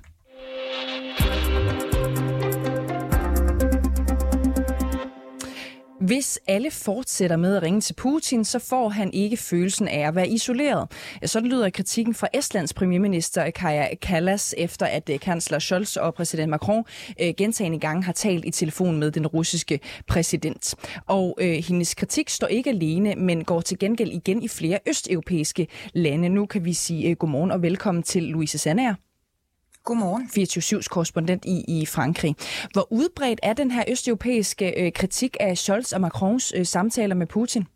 Hvis 6.09 6.39
alle 6.47 6.71
fortsætter 6.71 7.37
med 7.37 7.57
at 7.57 7.63
ringe 7.63 7.81
til 7.81 7.95
Putin, 7.95 8.45
så 8.45 8.59
får 8.59 8.89
han 8.89 9.13
ikke 9.13 9.37
følelsen 9.37 9.89
af 9.89 10.09
at 10.09 10.15
være 10.15 10.29
isoleret. 10.29 10.91
Sådan 11.25 11.49
lyder 11.49 11.71
kritikken 11.71 12.15
fra 12.15 12.29
Estlands 12.35 12.75
premierminister 12.75 13.51
Kaja 13.51 13.95
Kallas, 13.95 14.55
efter 14.59 14.87
at 14.87 15.11
øh, 15.11 15.21
kansler 15.21 15.59
Scholz 15.59 15.97
og 15.97 16.15
præsident 16.15 16.51
Macron 16.51 16.85
øh, 17.21 17.35
gentagende 17.37 17.79
gange 17.79 18.05
har 18.05 18.13
talt 18.13 18.45
i 18.45 18.51
telefon 18.51 18.99
med 18.99 19.11
den 19.11 19.27
russiske 19.27 19.81
præsident. 20.07 20.75
Og 21.07 21.39
øh, 21.41 21.65
hendes 21.69 21.95
kritik 21.95 22.29
står 22.29 22.47
ikke 22.47 22.71
alene, 22.71 23.15
men 23.15 23.45
går 23.45 23.61
til 23.61 23.79
gengæld 23.79 24.13
igen 24.13 24.43
i 24.43 24.49
flere 24.49 24.79
østeuropæiske 24.89 25.67
lande. 25.93 26.29
Nu 26.29 26.47
kan 26.47 26.65
vi 26.65 26.73
sige 26.73 27.11
øh, 27.11 27.17
godmorgen 27.17 27.51
og 27.51 27.63
velkommen 27.63 28.03
til 28.03 28.23
Louise 28.23 28.59
Sandager. 28.59 29.08
Godmorgen. 29.89 30.31
24-7's 30.79 30.89
korrespondent 30.89 31.45
i, 31.45 31.81
i 31.81 31.87
Frankrig. 31.87 32.37
Hvor 32.73 32.93
udbredt 32.93 33.41
er 33.43 33.53
den 33.53 33.71
her 33.71 33.85
østeuropæiske 33.89 34.85
øh, 34.85 34.93
kritik 34.93 35.37
af 35.41 35.59
Scholz 35.59 35.93
og 35.93 36.01
Macrons 36.01 36.53
øh, 36.57 36.67
samtaler 36.67 37.15
med 37.15 37.27
Putin? 37.27 37.67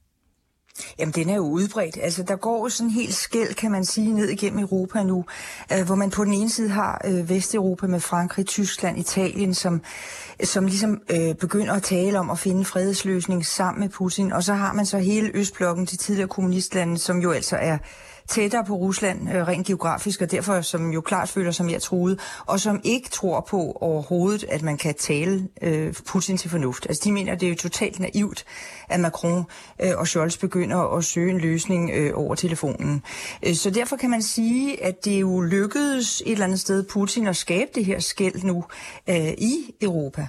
Jamen, 0.99 1.13
den 1.13 1.29
er 1.29 1.35
jo 1.35 1.43
udbredt. 1.43 1.99
Altså, 2.03 2.23
der 2.23 2.37
går 2.37 2.69
sådan 2.69 2.91
helt 2.91 3.15
skæld, 3.15 3.55
kan 3.55 3.71
man 3.71 3.85
sige, 3.85 4.13
ned 4.13 4.29
igennem 4.29 4.59
Europa 4.59 5.03
nu, 5.03 5.25
øh, 5.73 5.87
hvor 5.87 5.95
man 5.95 6.11
på 6.11 6.25
den 6.25 6.33
ene 6.33 6.51
side 6.51 6.69
har 6.69 7.01
øh, 7.05 7.29
Vesteuropa 7.29 7.87
med 7.87 8.01
Frankrig, 8.01 8.47
Tyskland, 8.47 8.99
Italien, 8.99 9.55
som, 9.55 9.83
som 10.45 10.67
ligesom 10.67 11.01
øh, 11.11 11.35
begynder 11.35 11.75
at 11.75 11.83
tale 11.83 12.19
om 12.19 12.31
at 12.31 12.39
finde 12.39 12.65
fredsløsning 12.65 13.47
sammen 13.47 13.81
med 13.81 13.89
Putin, 13.89 14.33
og 14.33 14.43
så 14.43 14.55
har 14.55 14.73
man 14.73 14.87
så 14.87 14.99
hele 14.99 15.31
Østblokken 15.35 15.87
til 15.87 15.99
tidligere 15.99 16.29
kommunistlande, 16.29 16.99
som 16.99 17.19
jo 17.23 17.31
altså 17.31 17.57
er 17.57 17.79
tættere 18.29 18.65
på 18.65 18.75
Rusland 18.75 19.35
øh, 19.35 19.49
rent 19.49 19.67
geografisk, 19.67 20.21
og 20.21 20.31
derfor 20.31 20.61
som 20.61 20.91
jo 20.91 21.01
klart 21.01 21.29
føler 21.29 21.51
sig 21.51 21.67
mere 21.67 21.79
truet, 21.79 22.21
og 22.47 22.61
som 22.61 22.81
ikke 22.85 23.09
tror 23.09 23.41
på 23.41 23.79
overhovedet, 23.81 24.45
at 24.49 24.63
man 24.63 24.77
kan 24.77 24.95
tale 24.95 25.49
øh, 25.63 25.95
Putin 26.07 26.37
til 26.37 26.51
fornuft. 26.51 26.87
Altså 26.87 27.03
de 27.05 27.13
mener, 27.13 27.35
det 27.35 27.47
er 27.47 27.51
jo 27.51 27.57
totalt 27.57 28.01
naivt, 28.01 28.45
at 28.89 29.01
Macron 29.01 29.45
øh, 29.83 29.93
og 29.97 30.07
Scholz 30.07 30.37
begynder 30.37 30.97
at 30.97 31.05
søge 31.05 31.31
en 31.31 31.39
løsning 31.39 31.91
øh, 31.95 32.13
over 32.15 32.35
telefonen. 32.35 33.03
Øh, 33.43 33.55
så 33.55 33.71
derfor 33.71 33.97
kan 33.97 34.11
man 34.11 34.23
sige, 34.23 34.85
at 34.85 35.05
det 35.05 35.21
jo 35.21 35.41
lykkedes 35.41 36.23
et 36.27 36.33
eller 36.33 36.45
andet 36.45 36.61
sted 36.61 36.85
Putin 36.85 37.27
at 37.27 37.37
skabe 37.37 37.71
det 37.75 37.85
her 37.85 38.01
skæld 38.01 38.43
nu 38.43 38.65
øh, 39.09 39.33
i 39.39 39.75
Europa. 39.83 40.27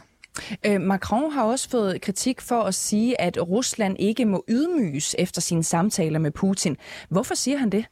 Øh, 0.65 0.81
Macron 0.81 1.31
har 1.31 1.43
også 1.43 1.69
fået 1.69 2.01
kritik 2.01 2.41
for 2.41 2.61
at 2.61 2.75
sige, 2.75 3.21
at 3.21 3.37
Rusland 3.49 3.95
ikke 3.99 4.25
må 4.25 4.43
ydmyges 4.47 5.15
efter 5.19 5.41
sine 5.41 5.63
samtaler 5.63 6.19
med 6.19 6.31
Putin. 6.31 6.77
Hvorfor 7.09 7.35
siger 7.35 7.57
han 7.57 7.69
det? 7.69 7.85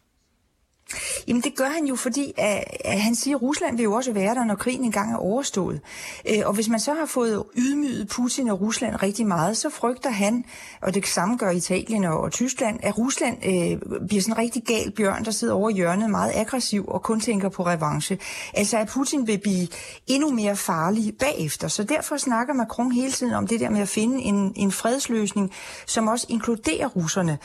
Jamen 1.27 1.41
det 1.41 1.55
gør 1.55 1.69
han 1.69 1.85
jo, 1.85 1.95
fordi 1.95 2.33
at, 2.37 2.63
at 2.85 3.01
han 3.01 3.15
siger, 3.15 3.37
at 3.37 3.41
Rusland 3.41 3.77
vil 3.77 3.83
jo 3.83 3.93
også 3.93 4.11
være 4.11 4.35
der, 4.35 4.43
når 4.43 4.55
krigen 4.55 4.83
engang 4.83 5.13
er 5.13 5.17
overstået. 5.17 5.81
Øh, 6.29 6.41
og 6.45 6.53
hvis 6.53 6.69
man 6.69 6.79
så 6.79 6.93
har 6.93 7.05
fået 7.05 7.43
ydmyget 7.57 8.07
Putin 8.07 8.49
og 8.49 8.61
Rusland 8.61 9.03
rigtig 9.03 9.27
meget, 9.27 9.57
så 9.57 9.69
frygter 9.69 10.09
han, 10.09 10.43
og 10.81 10.93
det 10.93 11.07
samme 11.07 11.37
gør 11.37 11.49
Italien 11.49 12.03
og, 12.03 12.19
og 12.19 12.31
Tyskland, 12.31 12.79
at 12.83 12.97
Rusland 12.97 13.37
øh, 13.45 14.07
bliver 14.07 14.21
sådan 14.21 14.33
en 14.33 14.37
rigtig 14.37 14.63
gal 14.63 14.91
bjørn, 14.91 15.25
der 15.25 15.31
sidder 15.31 15.53
over 15.53 15.69
hjørnet, 15.69 16.09
meget 16.09 16.31
aggressiv 16.35 16.85
og 16.87 17.01
kun 17.01 17.19
tænker 17.19 17.49
på 17.49 17.65
revanche. 17.65 18.17
Altså 18.53 18.77
at 18.77 18.87
Putin 18.87 19.27
vil 19.27 19.37
blive 19.37 19.67
endnu 20.07 20.31
mere 20.31 20.55
farlig 20.55 21.13
bagefter. 21.19 21.67
Så 21.67 21.83
derfor 21.83 22.17
snakker 22.17 22.53
Macron 22.53 22.91
hele 22.91 23.11
tiden 23.11 23.33
om 23.33 23.47
det 23.47 23.59
der 23.59 23.69
med 23.69 23.81
at 23.81 23.89
finde 23.89 24.21
en, 24.21 24.53
en 24.55 24.71
fredsløsning, 24.71 25.51
som 25.85 26.07
også 26.07 26.25
inkluderer 26.29 26.87
russerne. 26.87 27.37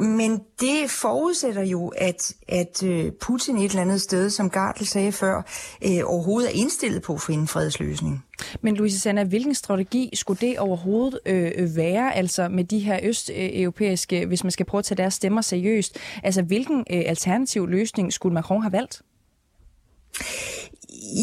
Men 0.00 0.40
det 0.60 0.90
forudsætter 0.90 1.62
jo, 1.62 1.88
at, 1.88 2.34
at 2.48 2.82
øh, 2.82 3.12
Putin 3.12 3.56
et 3.56 3.64
eller 3.64 3.82
andet 3.82 4.00
sted, 4.00 4.30
som 4.30 4.50
Gartel 4.50 4.86
sagde 4.86 5.12
før, 5.12 5.42
øh, 5.84 6.00
overhovedet 6.04 6.50
er 6.50 6.54
indstillet 6.54 7.02
på 7.02 7.14
at 7.14 7.20
finde 7.20 7.40
en 7.40 7.48
fredsløsning. 7.48 8.24
Men 8.60 8.76
Louise 8.76 9.00
Sanna, 9.00 9.24
hvilken 9.24 9.54
strategi 9.54 10.10
skulle 10.14 10.40
det 10.40 10.58
overhovedet 10.58 11.20
øh, 11.26 11.76
være, 11.76 12.14
altså 12.14 12.48
med 12.48 12.64
de 12.64 12.78
her 12.78 13.00
østeuropæiske, 13.02 14.26
hvis 14.26 14.44
man 14.44 14.50
skal 14.50 14.66
prøve 14.66 14.78
at 14.78 14.84
tage 14.84 14.96
deres 14.96 15.14
stemmer 15.14 15.40
seriøst? 15.40 15.98
Altså 16.22 16.42
hvilken 16.42 16.78
øh, 16.78 17.02
alternativ 17.06 17.66
løsning 17.66 18.12
skulle 18.12 18.34
Macron 18.34 18.62
have 18.62 18.72
valgt? 18.72 19.02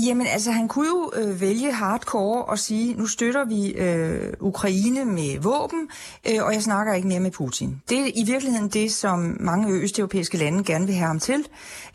Jamen 0.05 0.27
altså, 0.27 0.51
han 0.51 0.67
kunne 0.67 0.87
jo 0.87 1.11
øh, 1.15 1.41
vælge 1.41 1.71
hardcore 1.71 2.45
og 2.45 2.59
sige, 2.59 2.93
nu 2.93 3.07
støtter 3.07 3.45
vi 3.45 3.71
øh, 3.71 4.33
Ukraine 4.39 5.05
med 5.05 5.39
våben, 5.39 5.89
øh, 6.29 6.43
og 6.43 6.53
jeg 6.53 6.63
snakker 6.63 6.93
ikke 6.93 7.07
mere 7.07 7.19
med 7.19 7.31
Putin. 7.31 7.81
Det 7.89 7.99
er 7.99 8.11
i 8.15 8.23
virkeligheden 8.25 8.69
det, 8.69 8.91
som 8.91 9.37
mange 9.39 9.73
østeuropæiske 9.73 10.37
lande 10.37 10.63
gerne 10.63 10.85
vil 10.85 10.95
have 10.95 11.07
ham 11.07 11.19
til. 11.19 11.47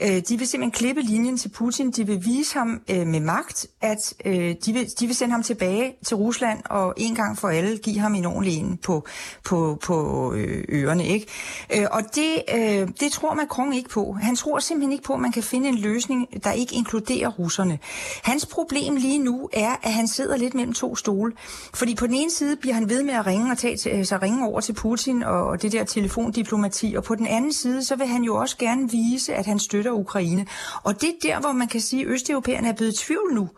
Øh, 0.03 0.23
de 0.29 0.39
vil 0.39 0.49
simpelthen 0.49 0.71
klippe 0.71 1.03
linjen 1.03 1.39
til 1.39 1.49
Putin. 1.49 1.91
De 1.91 2.07
vil 2.07 2.25
vise 2.25 2.55
ham 2.55 2.81
øh, 2.91 3.07
med 3.07 3.21
magt, 3.21 3.67
at 3.81 4.15
øh, 4.25 4.55
de, 4.65 4.73
vil, 4.73 4.91
de 5.01 5.07
vil 5.07 5.17
sende 5.17 5.33
ham 5.33 5.43
tilbage 5.43 5.95
til 6.05 6.17
Rusland 6.17 6.59
og 6.65 6.95
en 6.97 7.15
gang 7.15 7.39
for 7.39 7.49
alle 7.49 7.79
give 7.79 7.99
ham 7.99 8.15
en 8.15 8.25
ordentlig 8.25 8.59
en 8.59 8.79
på, 8.83 9.07
på, 9.45 9.79
på 9.83 10.33
øh, 10.33 10.65
øerne. 10.69 10.93
ørerne. 10.93 11.07
Ikke? 11.07 11.27
Øh, 11.75 11.87
og 11.91 12.03
det, 12.15 12.43
øh, 12.55 12.89
det 13.01 13.13
tror 13.13 13.35
Macron 13.35 13.73
ikke 13.73 13.91
på. 13.91 14.17
Han 14.23 14.37
tror 14.37 14.59
simpelthen 14.59 14.93
ikke 14.93 15.05
på, 15.05 15.15
at 15.15 15.21
man 15.21 15.33
kan 15.33 15.43
finde 15.43 15.69
en 15.69 15.79
løsning, 15.79 16.45
der 16.45 16.53
ikke 16.53 16.75
inkluderer 16.75 17.29
russerne. 17.29 17.79
Hans 18.23 18.47
problem 18.47 18.97
lige 18.97 19.19
nu 19.19 19.49
er, 19.53 19.77
at 19.83 19.93
han 19.93 20.09
sidder 20.09 20.37
lidt 20.37 20.55
mellem 20.55 20.73
to 20.73 20.97
stole. 20.97 21.33
Fordi 21.75 21.95
på 21.95 22.07
den 22.07 22.15
ene 22.15 22.31
side 22.31 22.57
bliver 22.57 22.75
han 22.75 22.89
ved 22.89 23.03
med 23.03 23.15
at 23.15 23.27
ringe 23.27 23.53
og 23.53 23.59
tage 23.59 23.73
øh, 23.91 23.97
sig 23.97 24.07
så 24.07 24.19
ringe 24.23 24.47
over 24.47 24.61
til 24.61 24.73
Putin 24.73 25.23
og 25.23 25.63
det 25.63 25.73
der 25.73 25.85
telefondiplomati, 25.85 26.95
og 26.97 27.05
på 27.05 27.15
den 27.15 27.27
anden 27.27 27.53
side, 27.53 27.85
så 27.85 27.97
vil 27.97 28.07
han 28.07 28.23
jo 28.23 28.37
også 28.37 28.57
gerne 28.57 28.91
vise, 28.91 29.35
at 29.35 29.47
han 29.47 29.59
støtter 29.59 29.91
Ukraine. 29.91 30.47
Og 30.83 31.01
det 31.01 31.09
er 31.09 31.15
der, 31.23 31.41
hvor 31.41 31.53
man 31.53 31.69
kan 31.69 31.81
sige, 31.81 32.03
at 32.03 32.09
østeuropæerne 32.09 32.69
er 32.69 32.73
blevet 32.73 32.93
i 32.93 32.97
tvivl 32.97 33.35
nu 33.35 33.49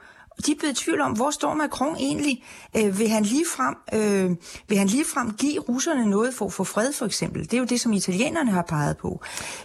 de 0.47 0.53
er 0.53 0.57
blevet 0.59 0.81
i 0.81 0.85
tvivl 0.85 1.01
om, 1.01 1.13
hvor 1.13 1.31
står 1.31 1.55
Macron 1.55 1.97
egentlig? 1.97 2.45
Øh, 2.77 2.99
vil, 2.99 3.09
han 3.09 3.23
lige 3.23 3.45
frem, 3.57 3.77
øh, 3.93 4.37
vil 4.69 4.79
han 4.79 4.87
lige 4.87 5.05
frem 5.15 5.33
give 5.33 5.61
russerne 5.61 6.07
noget 6.07 6.35
for 6.35 6.47
at 6.47 6.53
få 6.53 6.65
fred, 6.65 6.93
for 6.93 7.07
eksempel? 7.07 7.43
Det 7.43 7.55
er 7.55 7.59
jo 7.59 7.65
det, 7.65 7.81
som 7.81 7.93
italienerne 7.93 8.51
har 8.51 8.63
peget 8.63 8.97
på. 8.97 9.21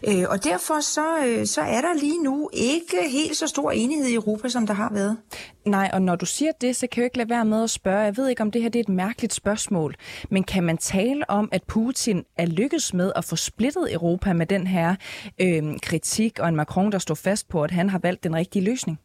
Øh, 0.08 0.26
og 0.30 0.44
derfor 0.44 0.80
så, 0.80 1.18
øh, 1.26 1.46
så 1.46 1.62
er 1.62 1.82
der 1.82 1.94
lige 1.94 2.24
nu 2.24 2.50
ikke 2.54 2.98
helt 3.10 3.38
så 3.38 3.48
stor 3.48 3.72
enighed 3.72 4.08
i 4.08 4.14
Europa, 4.14 4.50
som 4.50 4.68
der 4.68 4.74
har 4.74 4.94
været. 4.94 5.18
Nej, 5.66 5.90
og 5.94 6.02
når 6.02 6.16
du 6.16 6.26
siger 6.26 6.52
det, 6.62 6.76
så 6.76 6.88
kan 6.88 7.02
jeg 7.02 7.04
jo 7.04 7.06
ikke 7.06 7.18
lade 7.18 7.30
være 7.30 7.46
med 7.46 7.64
at 7.64 7.70
spørge. 7.70 8.00
Jeg 8.00 8.18
ved 8.18 8.28
ikke, 8.28 8.42
om 8.42 8.52
det 8.52 8.62
her 8.62 8.70
det 8.70 8.80
er 8.80 8.84
et 8.84 8.90
mærkeligt 8.90 9.34
spørgsmål, 9.34 9.96
men 10.32 10.44
kan 10.44 10.64
man 10.64 10.78
tale 10.78 11.30
om, 11.30 11.50
at 11.52 11.64
Putin 11.64 12.24
er 12.38 12.46
lykkedes 12.46 12.94
med 12.94 13.12
at 13.16 13.26
få 13.26 13.36
splittet 13.36 13.94
Europa 13.94 14.34
med 14.34 14.46
den 14.46 14.68
her 14.68 14.96
øh, 15.42 15.80
kritik, 15.84 16.40
og 16.40 16.50
en 16.50 16.56
Macron, 16.56 16.92
der 16.92 17.00
står 17.00 17.16
fast 17.16 17.50
på, 17.50 17.64
at 17.64 17.72
han 17.72 17.90
har 17.90 18.00
valgt 18.00 18.24
den 18.24 18.36
rigtige 18.36 18.64
løsning? 18.64 19.00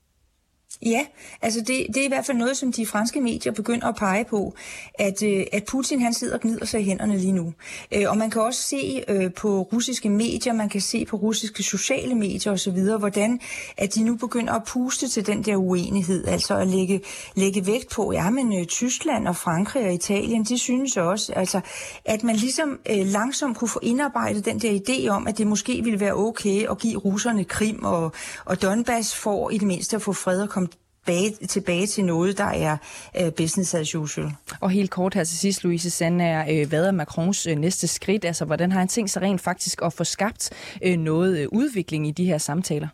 Ja, 0.83 1.07
altså 1.43 1.61
det, 1.61 1.87
det 1.89 1.97
er 1.97 2.05
i 2.05 2.09
hvert 2.09 2.27
fald 2.27 2.39
noget, 2.39 2.57
som 2.57 2.73
de 2.73 2.87
franske 2.87 3.21
medier 3.21 3.53
begynder 3.53 3.87
at 3.87 3.95
pege 3.97 4.25
på, 4.25 4.55
at, 4.95 5.23
øh, 5.23 5.45
at 5.53 5.65
Putin 5.65 6.01
han 6.01 6.15
sidder 6.15 6.35
og 6.35 6.41
gnider 6.41 6.65
sig 6.65 6.81
i 6.81 6.85
hænderne 6.85 7.19
lige 7.19 7.33
nu. 7.33 7.53
Øh, 7.93 8.05
og 8.09 8.17
man 8.17 8.31
kan 8.31 8.43
også 8.43 8.63
se 8.63 9.05
øh, 9.09 9.33
på 9.33 9.63
russiske 9.63 10.11
medier, 10.11 10.53
man 10.53 10.69
kan 10.69 10.81
se 10.81 11.05
på 11.05 11.17
russiske 11.17 11.63
sociale 11.63 12.15
medier 12.15 12.53
osv., 12.53 12.99
hvordan 12.99 13.41
at 13.77 13.95
de 13.95 14.05
nu 14.05 14.17
begynder 14.17 14.53
at 14.53 14.65
puste 14.65 15.09
til 15.09 15.27
den 15.27 15.43
der 15.43 15.57
uenighed, 15.57 16.27
altså 16.27 16.57
at 16.57 16.69
lægge, 16.69 17.01
lægge 17.35 17.67
vægt 17.67 17.91
på, 17.91 18.13
ja, 18.13 18.31
men 18.31 18.61
øh, 18.61 18.67
Tyskland 18.67 19.29
og 19.29 19.37
Frankrig 19.37 19.87
og 19.87 19.93
Italien, 19.93 20.45
de 20.45 20.59
synes 20.59 20.97
også, 20.97 21.33
altså, 21.33 21.61
at 22.05 22.23
man 22.23 22.37
ligesom 22.37 22.79
øh, 22.91 23.07
langsomt 23.07 23.57
kunne 23.57 23.69
få 23.69 23.81
indarbejdet 23.83 24.45
den 24.45 24.59
der 24.59 24.81
idé 24.89 25.09
om, 25.09 25.27
at 25.27 25.39
det 25.39 25.47
måske 25.47 25.85
ville 25.85 26.01
være 26.01 26.15
okay 26.15 26.71
at 26.71 26.79
give 26.79 26.99
russerne 26.99 27.45
Krim 27.45 27.85
og, 27.85 28.13
og 28.45 28.63
Donbass 28.63 29.15
for 29.15 29.51
i 29.51 29.59
det 29.59 29.67
mindste 29.67 29.97
at 29.97 30.03
få 30.03 30.13
fred 30.13 30.43
og 30.43 30.49
komme 30.49 30.64
tilbage, 31.07 31.47
tilbage 31.47 31.87
til 31.87 32.05
noget, 32.05 32.39
der 32.39 32.45
er 32.45 32.77
øh, 33.21 33.33
business 33.33 33.75
as 33.75 33.95
usual. 33.95 34.33
Og 34.61 34.71
helt 34.71 34.91
kort 34.91 35.15
her 35.15 35.25
til 35.25 35.39
sidst, 35.39 35.65
Louise 35.65 35.91
Sand, 35.91 36.23
er, 36.23 36.45
øh, 36.51 36.69
hvad 36.69 36.87
er 36.87 36.91
Macrons 36.91 37.47
øh, 37.47 37.57
næste 37.57 37.87
skridt? 37.87 38.25
Altså, 38.25 38.45
hvordan 38.45 38.73
har 38.73 38.79
han 38.79 38.89
tænkt 38.89 39.11
sig 39.11 39.23
rent 39.23 39.41
faktisk 39.41 39.83
at 39.83 39.93
få 39.93 40.05
skabt 40.05 40.51
øh, 40.83 40.97
noget 40.97 41.39
øh, 41.39 41.49
udvikling 41.53 42.09
i 42.09 42.11
de 42.11 42.25
her 42.25 42.39
samtaler? 42.39 42.89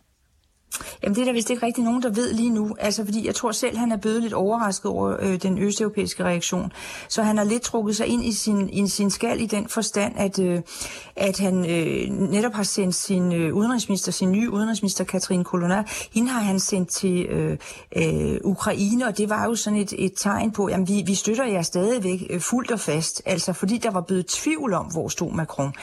Jamen 1.03 1.15
det 1.15 1.21
er 1.21 1.25
der 1.25 1.33
vist 1.33 1.49
ikke 1.49 1.65
rigtig 1.65 1.83
nogen, 1.83 2.03
der 2.03 2.09
ved 2.09 2.33
lige 2.33 2.49
nu. 2.49 2.75
Altså 2.79 3.05
fordi 3.05 3.27
jeg 3.27 3.35
tror 3.35 3.51
selv, 3.51 3.77
han 3.77 3.91
er 3.91 3.97
blevet 3.97 4.21
lidt 4.21 4.33
overrasket 4.33 4.91
over 4.91 5.17
øh, 5.19 5.41
den 5.41 5.57
østeuropæiske 5.57 6.23
reaktion. 6.23 6.71
Så 7.07 7.23
han 7.23 7.37
har 7.37 7.43
lidt 7.43 7.61
trukket 7.61 7.95
sig 7.95 8.07
ind 8.07 8.25
i 8.25 8.31
sin, 8.31 8.69
i 8.69 8.87
sin 8.87 9.09
skal 9.09 9.41
i 9.41 9.45
den 9.45 9.67
forstand, 9.67 10.13
at, 10.17 10.39
øh, 10.39 10.61
at 11.15 11.39
han 11.39 11.65
øh, 11.69 12.09
netop 12.29 12.53
har 12.53 12.63
sendt 12.63 12.95
sin 12.95 13.33
øh, 13.33 13.55
udenrigsminister, 13.55 14.11
sin 14.11 14.31
nye 14.31 14.49
udenrigsminister, 14.49 15.03
Katrine 15.03 15.43
Kolonat, 15.43 16.09
hende 16.13 16.29
har 16.29 16.41
han 16.41 16.59
sendt 16.59 16.89
til 16.89 17.25
øh, 17.25 17.57
øh, 17.95 18.37
Ukraine, 18.43 19.07
og 19.07 19.17
det 19.17 19.29
var 19.29 19.45
jo 19.45 19.55
sådan 19.55 19.79
et, 19.79 19.93
et 19.97 20.13
tegn 20.17 20.51
på, 20.51 20.69
jamen 20.69 20.87
vi, 20.87 21.03
vi 21.05 21.15
støtter 21.15 21.45
jer 21.45 21.61
stadigvæk 21.61 22.27
øh, 22.29 22.41
fuldt 22.41 22.71
og 22.71 22.79
fast. 22.79 23.21
Altså 23.25 23.53
fordi 23.53 23.77
der 23.77 23.91
var 23.91 24.01
blevet 24.01 24.25
tvivl 24.25 24.73
om, 24.73 24.85
hvor 24.85 25.07
stod 25.07 25.31
Macron. 25.31 25.73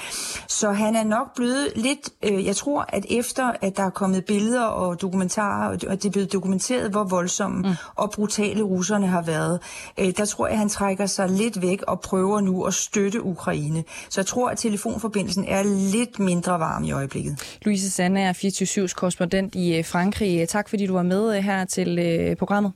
Så 0.48 0.72
han 0.72 0.96
er 0.96 1.04
nok 1.04 1.34
blevet 1.34 1.72
lidt, 1.76 2.10
øh, 2.24 2.46
jeg 2.46 2.56
tror, 2.56 2.84
at 2.88 3.06
efter 3.10 3.52
at 3.60 3.76
der 3.76 3.82
er 3.82 3.90
kommet 3.90 4.24
billeder 4.24 4.77
og 4.78 5.02
dokumentarer, 5.02 5.68
og 5.68 6.02
det 6.02 6.04
er 6.04 6.10
blevet 6.10 6.32
dokumenteret, 6.32 6.90
hvor 6.90 7.04
voldsomme 7.04 7.58
mm. 7.58 7.74
og 7.94 8.10
brutale 8.10 8.62
russerne 8.62 9.06
har 9.06 9.22
været. 9.22 9.60
Øh, 10.00 10.12
der 10.16 10.24
tror 10.24 10.46
jeg, 10.46 10.52
at 10.52 10.58
han 10.58 10.68
trækker 10.68 11.06
sig 11.06 11.28
lidt 11.28 11.62
væk 11.62 11.82
og 11.82 12.00
prøver 12.00 12.40
nu 12.40 12.64
at 12.64 12.74
støtte 12.74 13.22
Ukraine. 13.22 13.84
Så 14.10 14.20
jeg 14.20 14.26
tror, 14.26 14.48
at 14.48 14.58
telefonforbindelsen 14.58 15.44
er 15.48 15.62
lidt 15.92 16.18
mindre 16.18 16.60
varm 16.60 16.84
i 16.84 16.92
øjeblikket. 16.92 17.58
Louise 17.62 17.90
Sande 17.90 18.20
er 18.20 18.32
24 18.32 18.88
korrespondent 18.88 19.54
i 19.54 19.76
øh, 19.76 19.84
Frankrig. 19.84 20.48
Tak 20.48 20.68
fordi 20.68 20.86
du 20.86 20.92
var 20.92 21.02
med 21.02 21.36
øh, 21.36 21.42
her 21.42 21.64
til 21.64 21.98
øh, 21.98 22.36
programmet. 22.36 22.72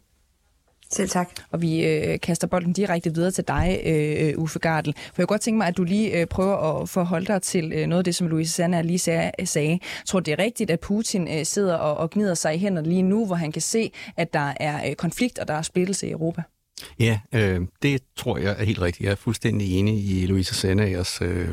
Selv 0.93 1.09
tak. 1.09 1.31
Og 1.51 1.63
vi 1.63 1.87
øh, 1.87 2.21
kaster 2.21 2.47
bolden 2.47 2.73
direkte 2.73 3.15
videre 3.15 3.31
til 3.31 3.45
dig, 3.49 3.81
øh, 3.87 4.39
Uffe 4.39 4.59
Gardel. 4.59 4.95
For 4.97 5.15
jeg 5.19 5.29
kunne 5.29 5.35
godt 5.35 5.41
tænke 5.41 5.59
mig, 5.59 5.67
at 5.67 5.77
du 5.77 5.85
lige 5.85 6.21
øh, 6.21 6.27
prøver 6.27 6.83
at 6.83 6.89
forholde 6.89 7.27
dig 7.27 7.43
til 7.43 7.73
øh, 7.73 7.87
noget 7.87 8.01
af 8.01 8.05
det, 8.05 8.15
som 8.15 8.27
Louise 8.27 8.53
Sanna 8.53 8.81
lige 8.81 8.99
sagde. 8.99 9.71
Jeg 9.71 9.79
tror, 10.07 10.21
det 10.21 10.33
er 10.33 10.39
rigtigt, 10.39 10.71
at 10.71 10.81
Putin 10.81 11.29
øh, 11.29 11.45
sidder 11.47 11.77
og, 11.77 11.97
og 11.97 12.11
gnider 12.11 12.35
sig 12.35 12.55
i 12.55 12.59
hænderne 12.59 12.89
lige 12.89 13.03
nu, 13.03 13.27
hvor 13.27 13.37
han 13.37 13.53
kan 13.53 13.63
se, 13.63 13.93
at 14.17 14.33
der 14.33 14.53
er 14.61 14.89
øh, 14.89 14.95
konflikt 14.95 15.39
og 15.39 15.49
der 15.49 15.55
er 15.55 15.63
splittelse 15.63 16.07
i 16.07 16.11
Europa? 16.11 16.43
Ja, 16.99 17.19
øh, 17.35 17.61
det 17.83 18.03
tror 18.17 18.39
jeg 18.39 18.57
er 18.59 18.65
helt 18.65 18.81
rigtigt. 18.81 19.05
Jeg 19.05 19.11
er 19.11 19.17
fuldstændig 19.17 19.79
enig 19.79 20.05
i 20.05 20.27
Louise 20.27 20.55
Sanders 20.55 21.23
øh, 21.23 21.49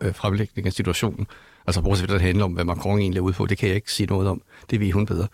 øh, 0.00 0.14
fremlægning 0.14 0.66
af 0.66 0.72
situationen. 0.72 1.26
Altså 1.66 1.82
bortset 1.82 2.08
fra 2.08 2.14
det 2.14 2.22
handler 2.22 2.44
om, 2.44 2.52
hvad 2.52 2.64
Macron 2.64 2.98
egentlig 2.98 3.18
er 3.18 3.22
ude 3.22 3.32
på, 3.32 3.46
det 3.46 3.58
kan 3.58 3.68
jeg 3.68 3.76
ikke 3.76 3.92
sige 3.92 4.06
noget 4.06 4.28
om. 4.28 4.42
Det 4.70 4.80
ved 4.80 4.92
hun 4.92 5.06
bedre. 5.06 5.28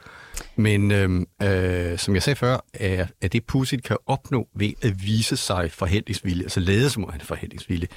Men 0.56 0.90
øh, 0.90 1.20
øh, 1.42 1.98
som 1.98 2.14
jeg 2.14 2.22
sagde 2.22 2.36
før, 2.36 2.64
er, 2.74 3.06
at 3.20 3.32
det 3.32 3.44
Putin 3.46 3.78
kan 3.78 3.96
opnå 4.06 4.48
ved 4.54 4.72
at 4.82 5.02
vise 5.02 5.36
sig 5.36 5.72
forhandlingsvillig, 5.72 6.44
altså 6.44 6.60
lade 6.60 6.90
som 6.90 7.08
han 7.10 7.20
er 7.20 7.24
forhandlingsvillig, 7.24 7.88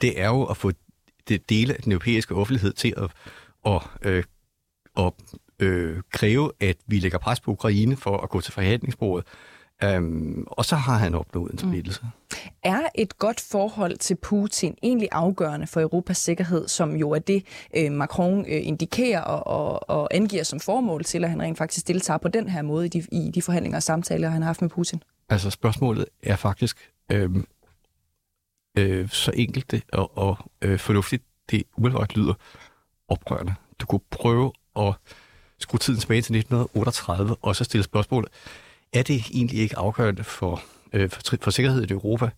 det 0.00 0.20
er 0.20 0.28
jo 0.28 0.44
at 0.44 0.56
få 0.56 0.72
det 1.28 1.50
dele 1.50 1.74
af 1.74 1.82
den 1.82 1.92
europæiske 1.92 2.34
offentlighed 2.34 2.72
til 2.72 2.94
at, 2.96 3.10
at, 3.66 3.82
øh, 4.02 4.24
at 4.96 5.12
øh, 5.60 5.96
kræve, 6.12 6.52
at 6.60 6.76
vi 6.86 6.98
lægger 6.98 7.18
pres 7.18 7.40
på 7.40 7.50
Ukraine 7.50 7.96
for 7.96 8.16
at 8.16 8.28
gå 8.30 8.40
til 8.40 8.52
forhandlingsbordet. 8.52 9.26
Um, 9.86 10.46
og 10.46 10.64
så 10.64 10.76
har 10.76 10.96
han 10.98 11.14
opnået 11.14 11.52
en 11.52 11.58
mm. 11.62 11.70
splittelse. 11.70 12.00
Mm. 12.02 12.08
Er 12.62 12.80
et 12.94 13.18
godt 13.18 13.40
forhold 13.40 13.96
til 13.96 14.14
Putin 14.14 14.76
egentlig 14.82 15.08
afgørende 15.12 15.66
for 15.66 15.80
Europas 15.80 16.18
sikkerhed, 16.18 16.68
som 16.68 16.96
jo 16.96 17.10
er 17.10 17.18
det, 17.18 17.44
øh, 17.76 17.92
Macron 17.92 18.40
øh, 18.40 18.66
indikerer 18.66 19.20
og, 19.20 19.46
og, 19.46 19.90
og 19.90 20.08
angiver 20.14 20.42
som 20.42 20.60
formål 20.60 21.04
til, 21.04 21.24
at 21.24 21.30
han 21.30 21.42
rent 21.42 21.58
faktisk 21.58 21.88
deltager 21.88 22.18
på 22.18 22.28
den 22.28 22.48
her 22.48 22.62
måde 22.62 22.86
i 22.86 22.88
de, 22.88 23.06
i 23.12 23.30
de 23.34 23.42
forhandlinger 23.42 23.78
og 23.78 23.82
samtaler, 23.82 24.28
han 24.28 24.42
har 24.42 24.46
haft 24.46 24.62
med 24.62 24.70
Putin? 24.70 25.02
Altså 25.28 25.50
spørgsmålet 25.50 26.04
er 26.22 26.36
faktisk 26.36 26.90
øh, 27.12 27.30
øh, 28.78 29.08
så 29.08 29.32
enkelt 29.34 29.70
det, 29.70 29.82
og, 29.92 30.18
og 30.18 30.38
øh, 30.62 30.78
fornuftigt, 30.78 31.22
det 31.50 31.62
umiddelbart 31.76 32.16
lyder 32.16 32.34
oprørende. 33.08 33.54
Du 33.80 33.86
kunne 33.86 34.00
prøve 34.10 34.52
at 34.76 34.94
skrue 35.58 35.78
tiden 35.78 36.00
tilbage 36.00 36.22
til 36.22 36.36
1938 36.36 37.36
og 37.42 37.56
så 37.56 37.64
stille 37.64 37.84
spørgsmålet, 37.84 38.30
er 38.92 39.02
det 39.02 39.24
egentlig 39.30 39.58
ikke 39.58 39.78
afgørende 39.78 40.24
for, 40.24 40.62
øh, 40.92 41.10
for, 41.10 41.36
for 41.40 41.50
sikkerhed 41.50 41.90
i 41.90 41.92
Europa, 41.92 42.30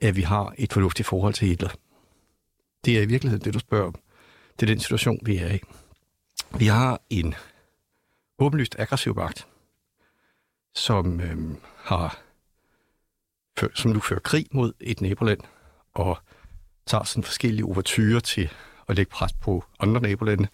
at 0.00 0.16
vi 0.16 0.22
har 0.22 0.54
et 0.58 0.72
fornuftigt 0.72 1.08
forhold 1.08 1.34
til 1.34 1.48
Hitler? 1.48 1.70
Det 2.84 2.98
er 2.98 3.02
i 3.02 3.06
virkeligheden 3.06 3.44
det, 3.44 3.54
du 3.54 3.58
spørger 3.58 3.86
om. 3.86 3.94
Det 4.60 4.70
er 4.70 4.74
den 4.74 4.80
situation, 4.80 5.18
vi 5.22 5.36
er 5.36 5.54
i. 5.54 5.60
Vi 6.58 6.66
har 6.66 7.00
en 7.10 7.34
åbenlyst 8.38 8.76
aggressiv 8.78 9.14
magt, 9.14 9.46
som 10.74 11.20
øh, 11.20 11.54
har 11.76 12.18
som 13.74 13.90
nu 13.90 14.00
fører 14.00 14.20
krig 14.20 14.46
mod 14.52 14.72
et 14.80 15.00
naboland, 15.00 15.40
og 15.94 16.18
tager 16.86 17.04
sådan 17.04 17.24
forskellige 17.24 17.64
overtyrer 17.64 18.20
til 18.20 18.50
at 18.88 18.96
lægge 18.96 19.10
pres 19.10 19.32
på 19.32 19.64
andre 19.80 20.00
nabolande. 20.00 20.48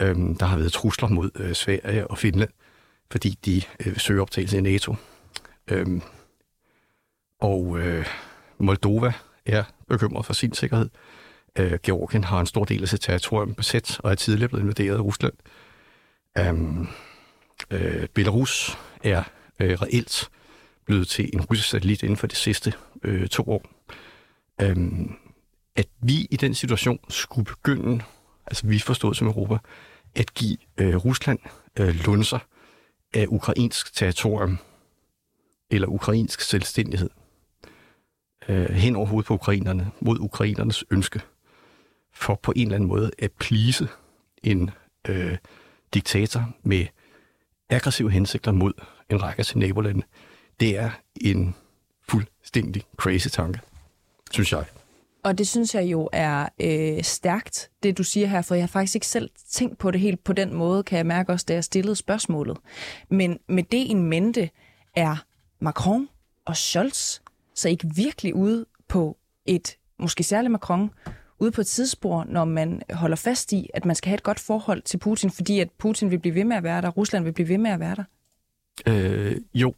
Øhm, 0.00 0.36
der 0.36 0.46
har 0.46 0.56
været 0.56 0.72
trusler 0.72 1.08
mod 1.08 1.30
øh, 1.34 1.54
Sverige 1.54 2.06
og 2.06 2.18
Finland 2.18 2.50
fordi 3.10 3.38
de 3.44 3.62
øh, 3.86 3.96
søger 3.98 4.22
optagelse 4.22 4.58
i 4.58 4.60
NATO. 4.60 4.94
Øhm, 5.70 6.02
og 7.40 7.78
øh, 7.78 8.06
Moldova 8.58 9.12
er 9.46 9.64
bekymret 9.88 10.26
for 10.26 10.32
sin 10.32 10.54
sikkerhed. 10.54 10.88
Øh, 11.58 11.78
Georgien 11.82 12.24
har 12.24 12.40
en 12.40 12.46
stor 12.46 12.64
del 12.64 12.82
af 12.82 12.88
sit 12.88 13.00
territorium 13.00 13.54
besat 13.54 14.00
og 14.00 14.10
er 14.10 14.14
tidligere 14.14 14.48
blevet 14.48 14.62
invaderet 14.62 14.96
af 14.96 15.00
Rusland. 15.00 15.32
Øhm, 16.38 16.88
øh, 17.70 18.08
Belarus 18.14 18.78
er 19.04 19.22
øh, 19.60 19.82
reelt 19.82 20.30
blevet 20.84 21.08
til 21.08 21.30
en 21.34 21.40
russisk 21.40 21.68
satellit 21.68 22.02
inden 22.02 22.16
for 22.16 22.26
de 22.26 22.34
sidste 22.34 22.72
øh, 23.02 23.28
to 23.28 23.42
år. 23.42 23.62
Øhm, 24.62 25.16
at 25.76 25.86
vi 26.00 26.26
i 26.30 26.36
den 26.36 26.54
situation 26.54 26.98
skulle 27.08 27.44
begynde, 27.44 28.04
altså 28.46 28.66
vi 28.66 28.78
forstået 28.78 29.16
som 29.16 29.26
Europa, 29.26 29.58
at 30.14 30.34
give 30.34 30.56
øh, 30.78 30.96
Rusland 30.96 31.38
øh, 31.80 31.94
lunser 32.06 32.38
af 33.16 33.26
ukrainsk 33.28 33.94
territorium 33.94 34.58
eller 35.70 35.88
ukrainsk 35.88 36.40
selvstændighed 36.40 37.10
øh, 38.48 38.70
hen 38.70 38.96
over 38.96 39.06
hovedet 39.06 39.26
på 39.26 39.34
ukrainerne, 39.34 39.90
mod 40.00 40.18
ukrainernes 40.20 40.84
ønske, 40.90 41.20
for 42.12 42.34
på 42.42 42.52
en 42.56 42.62
eller 42.62 42.74
anden 42.74 42.88
måde 42.88 43.10
at 43.18 43.32
plise 43.32 43.88
en 44.42 44.70
øh, 45.08 45.36
diktator 45.94 46.52
med 46.62 46.86
aggressive 47.68 48.10
hensigter 48.10 48.52
mod 48.52 48.72
en 49.10 49.22
række 49.22 49.38
af 49.38 49.46
sine 49.46 49.66
nabolande. 49.66 50.02
Det 50.60 50.78
er 50.78 50.90
en 51.20 51.54
fuldstændig 52.08 52.82
crazy 52.96 53.28
tanke, 53.28 53.60
synes 54.30 54.52
jeg. 54.52 54.64
Og 55.26 55.38
det 55.38 55.48
synes 55.48 55.74
jeg 55.74 55.84
jo 55.84 56.08
er 56.12 56.48
øh, 56.60 57.02
stærkt, 57.02 57.70
det 57.82 57.98
du 57.98 58.02
siger 58.02 58.26
her, 58.26 58.42
for 58.42 58.54
jeg 58.54 58.62
har 58.62 58.68
faktisk 58.68 58.94
ikke 58.94 59.06
selv 59.06 59.30
tænkt 59.50 59.78
på 59.78 59.90
det 59.90 60.00
helt 60.00 60.24
på 60.24 60.32
den 60.32 60.54
måde, 60.54 60.82
kan 60.82 60.96
jeg 60.96 61.06
mærke 61.06 61.32
også, 61.32 61.44
da 61.48 61.54
jeg 61.54 61.64
stillede 61.64 61.96
spørgsmålet. 61.96 62.58
Men 63.10 63.38
med 63.48 63.62
det 63.62 63.90
en 63.90 64.02
mente 64.02 64.50
er 64.94 65.24
Macron 65.60 66.08
og 66.44 66.56
Scholz 66.56 67.20
så 67.54 67.68
ikke 67.68 67.90
virkelig 67.96 68.34
ude 68.34 68.66
på 68.88 69.16
et, 69.46 69.76
måske 69.98 70.24
særligt 70.24 70.52
Macron, 70.52 70.90
ude 71.38 71.50
på 71.50 71.60
et 71.60 71.66
tidsspor, 71.66 72.24
når 72.28 72.44
man 72.44 72.82
holder 72.90 73.16
fast 73.16 73.52
i, 73.52 73.70
at 73.74 73.84
man 73.84 73.96
skal 73.96 74.08
have 74.08 74.16
et 74.16 74.22
godt 74.22 74.40
forhold 74.40 74.82
til 74.82 74.98
Putin, 74.98 75.30
fordi 75.30 75.60
at 75.60 75.70
Putin 75.78 76.10
vil 76.10 76.18
blive 76.18 76.34
ved 76.34 76.44
med 76.44 76.56
at 76.56 76.62
være 76.62 76.82
der, 76.82 76.88
Rusland 76.88 77.24
vil 77.24 77.32
blive 77.32 77.48
ved 77.48 77.58
med 77.58 77.70
at 77.70 77.80
være 77.80 77.94
der? 77.94 78.04
Øh, 78.86 79.36
jo, 79.54 79.74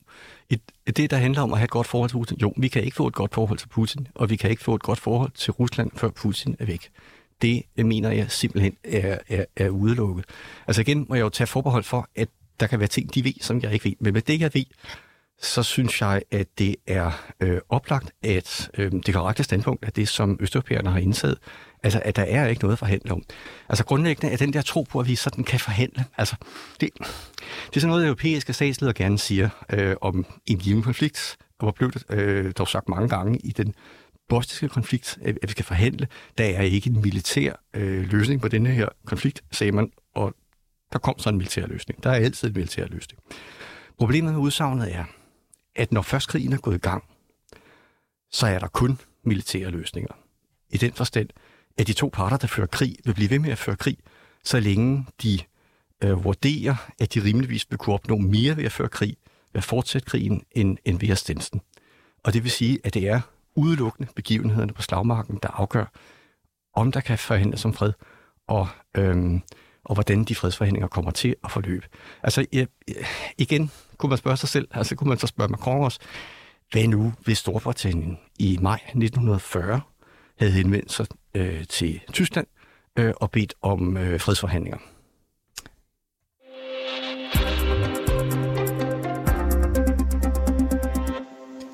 et, 0.50 0.60
det 0.96 1.10
der 1.10 1.16
handler 1.16 1.42
om 1.42 1.52
at 1.52 1.58
have 1.58 1.64
et 1.64 1.70
godt 1.70 1.86
forhold 1.86 2.10
til 2.10 2.16
Putin, 2.16 2.38
jo, 2.38 2.52
vi 2.56 2.68
kan 2.68 2.82
ikke 2.84 2.96
få 2.96 3.06
et 3.06 3.14
godt 3.14 3.34
forhold 3.34 3.58
til 3.58 3.68
Putin, 3.68 4.08
og 4.14 4.30
vi 4.30 4.36
kan 4.36 4.50
ikke 4.50 4.62
få 4.62 4.74
et 4.74 4.82
godt 4.82 5.00
forhold 5.00 5.30
til 5.30 5.52
Rusland, 5.52 5.90
før 5.96 6.10
Putin 6.10 6.56
er 6.58 6.64
væk. 6.64 6.90
Det 7.42 7.62
mener 7.76 8.10
jeg 8.10 8.30
simpelthen 8.30 8.76
er, 8.84 9.18
er, 9.28 9.44
er 9.56 9.68
udelukket. 9.68 10.24
Altså 10.66 10.80
igen 10.80 11.06
må 11.08 11.14
jeg 11.14 11.22
jo 11.22 11.28
tage 11.28 11.46
forbehold 11.46 11.84
for, 11.84 12.08
at 12.16 12.28
der 12.60 12.66
kan 12.66 12.78
være 12.78 12.88
ting, 12.88 13.14
de 13.14 13.24
ved, 13.24 13.32
som 13.40 13.62
jeg 13.62 13.72
ikke 13.72 13.84
ved. 13.84 13.92
Men 14.00 14.14
med 14.14 14.22
det, 14.22 14.40
jeg 14.40 14.50
ved, 14.54 14.64
så 15.40 15.62
synes 15.62 16.00
jeg, 16.00 16.22
at 16.30 16.46
det 16.58 16.76
er 16.86 17.10
øh, 17.40 17.60
oplagt, 17.68 18.10
at 18.22 18.70
øh, 18.78 18.92
det 18.92 19.14
korrekte 19.14 19.44
standpunkt 19.44 19.84
er 19.84 19.90
det, 19.90 20.08
som 20.08 20.36
østeuropæerne 20.40 20.90
har 20.90 20.98
indsat, 20.98 21.38
altså 21.82 22.00
at 22.04 22.16
der 22.16 22.22
er 22.22 22.46
ikke 22.46 22.62
noget 22.62 22.72
at 22.72 22.78
forhandle 22.78 23.12
om. 23.12 23.22
Altså 23.68 23.84
grundlæggende 23.84 24.32
er 24.32 24.36
den 24.36 24.52
der 24.52 24.62
tro 24.62 24.82
på, 24.82 25.00
at 25.00 25.08
vi 25.08 25.14
sådan 25.14 25.44
kan 25.44 25.60
forhandle. 25.60 26.04
Altså, 26.16 26.36
det, 26.80 26.90
det 27.66 27.76
er 27.76 27.80
sådan 27.80 27.88
noget, 27.88 28.06
europæiske 28.06 28.52
statsledere 28.52 28.94
gerne 28.94 29.18
siger 29.18 29.48
øh, 29.72 29.96
om 30.00 30.26
en 30.46 30.58
given 30.58 30.82
konflikt, 30.82 31.36
og 31.58 31.64
hvor 31.64 31.72
blev 31.72 31.92
det 31.92 32.04
øh, 32.10 32.52
dog 32.58 32.68
sagt 32.68 32.88
mange 32.88 33.08
gange 33.08 33.38
i 33.38 33.50
den 33.50 33.74
bosniske 34.28 34.68
konflikt, 34.68 35.18
at 35.22 35.36
vi 35.42 35.50
skal 35.50 35.64
forhandle. 35.64 36.08
Der 36.38 36.44
er 36.44 36.62
ikke 36.62 36.90
en 36.90 37.00
militær 37.02 37.52
øh, 37.74 38.12
løsning 38.12 38.40
på 38.40 38.48
denne 38.48 38.70
her 38.70 38.88
konflikt, 39.06 39.42
sagde 39.52 39.72
man, 39.72 39.90
og 40.14 40.34
der 40.92 40.98
kom 40.98 41.18
så 41.18 41.28
en 41.28 41.36
militær 41.36 41.66
løsning. 41.66 42.02
Der 42.02 42.10
er 42.10 42.14
altid 42.14 42.48
en 42.48 42.54
militær 42.54 42.86
løsning. 42.86 43.20
Problemet 43.98 44.32
med 44.32 44.40
udsagnet 44.40 44.94
er, 44.94 45.04
at 45.78 45.92
når 45.92 46.02
først 46.02 46.28
krigen 46.28 46.52
er 46.52 46.58
gået 46.58 46.74
i 46.74 46.78
gang, 46.78 47.04
så 48.30 48.46
er 48.46 48.58
der 48.58 48.68
kun 48.68 49.00
militære 49.22 49.70
løsninger. 49.70 50.12
I 50.70 50.76
den 50.76 50.92
forstand, 50.92 51.28
at 51.78 51.86
de 51.86 51.92
to 51.92 52.10
parter, 52.12 52.36
der 52.36 52.46
fører 52.46 52.66
krig, 52.66 52.96
vil 53.04 53.14
blive 53.14 53.30
ved 53.30 53.38
med 53.38 53.50
at 53.50 53.58
føre 53.58 53.76
krig, 53.76 53.98
så 54.44 54.60
længe 54.60 55.06
de 55.22 55.38
øh, 56.04 56.24
vurderer, 56.24 56.90
at 56.98 57.14
de 57.14 57.24
rimeligvis 57.24 57.66
vil 57.70 57.78
kunne 57.78 57.94
opnå 57.94 58.16
mere 58.16 58.56
ved 58.56 58.64
at 58.64 58.72
føre 58.72 58.88
krig, 58.88 59.16
ved 59.52 59.58
at 59.58 59.64
fortsætte 59.64 60.06
krigen, 60.06 60.42
end, 60.52 60.78
end 60.84 61.00
ved 61.00 61.08
at 61.08 61.18
stænse 61.18 61.50
den. 61.50 61.60
Og 62.24 62.32
det 62.32 62.42
vil 62.42 62.50
sige, 62.50 62.78
at 62.84 62.94
det 62.94 63.08
er 63.08 63.20
udelukkende 63.54 64.08
begivenhederne 64.16 64.72
på 64.72 64.82
slagmarken, 64.82 65.38
der 65.42 65.48
afgør, 65.48 65.92
om 66.74 66.92
der 66.92 67.00
kan 67.00 67.18
forhandles 67.18 67.64
om 67.64 67.74
fred, 67.74 67.92
og, 68.46 68.68
øhm, 68.96 69.42
og 69.88 69.94
hvordan 69.94 70.24
de 70.24 70.34
fredsforhandlinger 70.34 70.88
kommer 70.88 71.10
til 71.10 71.36
at 71.44 71.50
forløbe. 71.50 71.86
Altså 72.22 72.46
igen, 73.38 73.70
kunne 73.96 74.10
man 74.10 74.18
spørge 74.18 74.36
sig 74.36 74.48
selv, 74.48 74.68
altså 74.70 74.96
kunne 74.96 75.08
man 75.08 75.18
så 75.18 75.26
spørge 75.26 75.50
Macron 75.50 75.84
også, 75.84 75.98
hvad 76.72 76.88
nu 76.88 77.12
hvis 77.24 77.38
Storbritannien 77.38 78.18
i 78.38 78.58
maj 78.62 78.74
1940 78.74 79.80
havde 80.38 80.52
henvendt 80.52 80.92
sig 80.92 81.06
øh, 81.34 81.66
til 81.66 82.00
Tyskland 82.12 82.46
øh, 82.98 83.14
og 83.16 83.30
bedt 83.30 83.54
om 83.62 83.96
øh, 83.96 84.20
fredsforhandlinger? 84.20 84.78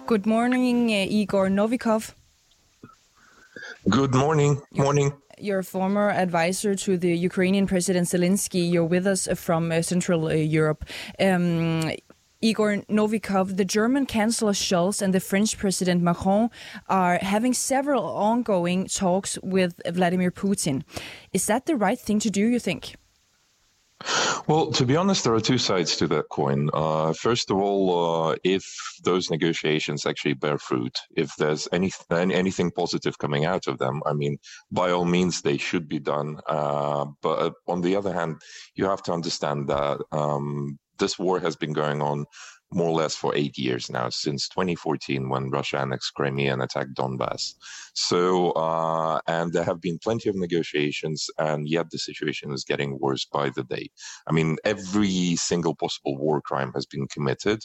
Good 0.06 0.26
morning, 0.26 0.90
uh, 0.90 1.12
Igor 1.12 1.48
Novikov. 1.48 2.02
Good 3.90 4.14
morning. 4.14 4.60
Morning. 4.76 5.23
You're 5.38 5.62
former 5.62 6.10
advisor 6.10 6.74
to 6.74 6.96
the 6.96 7.16
Ukrainian 7.16 7.66
President 7.66 8.06
Zelensky. 8.06 8.70
You're 8.70 8.84
with 8.84 9.06
us 9.06 9.28
from 9.34 9.72
uh, 9.72 9.82
Central 9.82 10.26
uh, 10.26 10.32
Europe. 10.32 10.84
Um, 11.18 11.92
Igor 12.40 12.84
Novikov, 12.90 13.56
the 13.56 13.64
German 13.64 14.06
Chancellor 14.06 14.52
Scholz 14.52 15.00
and 15.00 15.14
the 15.14 15.20
French 15.20 15.56
President 15.56 16.02
Macron 16.02 16.50
are 16.88 17.18
having 17.22 17.54
several 17.54 18.04
ongoing 18.04 18.86
talks 18.86 19.38
with 19.42 19.80
Vladimir 19.90 20.30
Putin. 20.30 20.82
Is 21.32 21.46
that 21.46 21.64
the 21.64 21.74
right 21.74 21.98
thing 21.98 22.18
to 22.20 22.30
do, 22.30 22.46
you 22.46 22.58
think? 22.58 22.96
Well, 24.46 24.70
to 24.72 24.84
be 24.84 24.96
honest, 24.96 25.24
there 25.24 25.34
are 25.34 25.40
two 25.40 25.58
sides 25.58 25.96
to 25.96 26.06
that 26.08 26.28
coin. 26.28 26.68
Uh, 26.72 27.12
first 27.14 27.50
of 27.50 27.56
all, 27.56 28.30
uh, 28.30 28.36
if 28.44 28.64
those 29.02 29.30
negotiations 29.30 30.04
actually 30.04 30.34
bear 30.34 30.58
fruit, 30.58 30.98
if 31.16 31.34
there's 31.36 31.66
any, 31.72 31.90
anything 32.10 32.70
positive 32.70 33.18
coming 33.18 33.44
out 33.46 33.66
of 33.66 33.78
them, 33.78 34.02
I 34.04 34.12
mean, 34.12 34.38
by 34.70 34.90
all 34.90 35.06
means, 35.06 35.40
they 35.40 35.56
should 35.56 35.88
be 35.88 35.98
done. 35.98 36.40
Uh, 36.46 37.06
but 37.22 37.54
on 37.66 37.80
the 37.80 37.96
other 37.96 38.12
hand, 38.12 38.42
you 38.74 38.84
have 38.84 39.02
to 39.04 39.12
understand 39.12 39.68
that 39.68 40.00
um, 40.12 40.78
this 40.98 41.18
war 41.18 41.40
has 41.40 41.56
been 41.56 41.72
going 41.72 42.02
on 42.02 42.26
more 42.72 42.88
or 42.88 42.94
less 42.94 43.14
for 43.14 43.34
eight 43.36 43.56
years 43.56 43.88
now, 43.88 44.08
since 44.08 44.48
2014 44.48 45.28
when 45.28 45.50
Russia 45.50 45.78
annexed 45.78 46.12
Crimea 46.14 46.52
and 46.52 46.62
attacked 46.62 46.94
Donbass. 46.94 47.54
So, 47.94 48.50
uh, 48.52 49.20
and 49.28 49.52
there 49.52 49.64
have 49.64 49.80
been 49.80 49.98
plenty 50.02 50.28
of 50.28 50.34
negotiations, 50.34 51.28
and 51.38 51.68
yet 51.68 51.90
the 51.90 51.98
situation 51.98 52.52
is 52.52 52.64
getting 52.64 52.98
worse 52.98 53.24
by 53.24 53.50
the 53.50 53.62
day. 53.64 53.90
I 54.26 54.32
mean, 54.32 54.56
every 54.64 55.36
single 55.36 55.76
possible 55.76 56.16
war 56.18 56.40
crime 56.40 56.72
has 56.74 56.86
been 56.86 57.06
committed. 57.08 57.60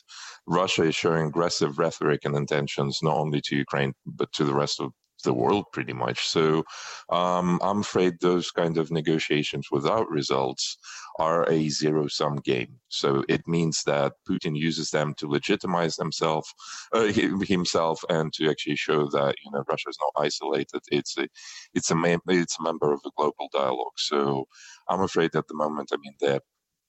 Russia 0.46 0.84
is 0.84 0.96
showing 0.96 1.28
aggressive 1.28 1.80
rhetoric 1.80 2.22
and 2.24 2.36
intentions 2.36 3.00
not 3.02 3.18
only 3.18 3.42
to 3.46 3.56
Ukraine, 3.56 3.94
but 4.06 4.32
to 4.34 4.44
the 4.44 4.54
rest 4.54 4.80
of 4.80 4.92
the 5.24 5.34
world 5.34 5.66
pretty 5.74 5.94
much. 5.94 6.28
So 6.28 6.64
um, 7.10 7.60
I'm 7.62 7.80
afraid 7.82 8.20
those 8.20 8.52
kind 8.52 8.78
of 8.78 8.92
negotiations 8.92 9.68
without 9.72 10.10
results 10.10 10.78
are 11.20 11.50
a 11.50 11.70
zero 11.70 12.08
sum 12.08 12.38
game. 12.38 12.80
So 12.90 13.24
it 13.28 13.48
means 13.48 13.84
that 13.84 14.14
Putin 14.30 14.56
uses 14.58 14.92
them 14.92 15.14
to 15.16 15.28
legitimize 15.28 15.98
himself, 15.98 16.52
uh, 16.94 17.12
himself, 17.48 18.04
and 18.10 18.32
to 18.34 18.50
actually 18.50 18.78
show 18.78 19.08
that 19.10 19.36
you 19.44 19.52
know 19.52 19.64
Russia 19.70 19.90
is 19.90 19.98
not 20.02 20.24
isolated. 20.24 20.82
It's 20.92 21.18
a 21.18 21.28
it's 21.74 21.92
a 21.92 21.96
mem- 21.96 22.22
it's 22.28 22.58
a 22.60 22.64
member 22.64 22.94
of 22.94 23.02
a 23.06 23.12
global 23.18 23.50
dialogue. 23.52 23.98
So 23.98 24.46
I'm 24.88 25.02
afraid 25.02 25.36
at 25.36 25.48
the 25.48 25.56
moment, 25.56 25.90
I 25.94 25.98
mean, 25.98 26.14
they're 26.20 26.42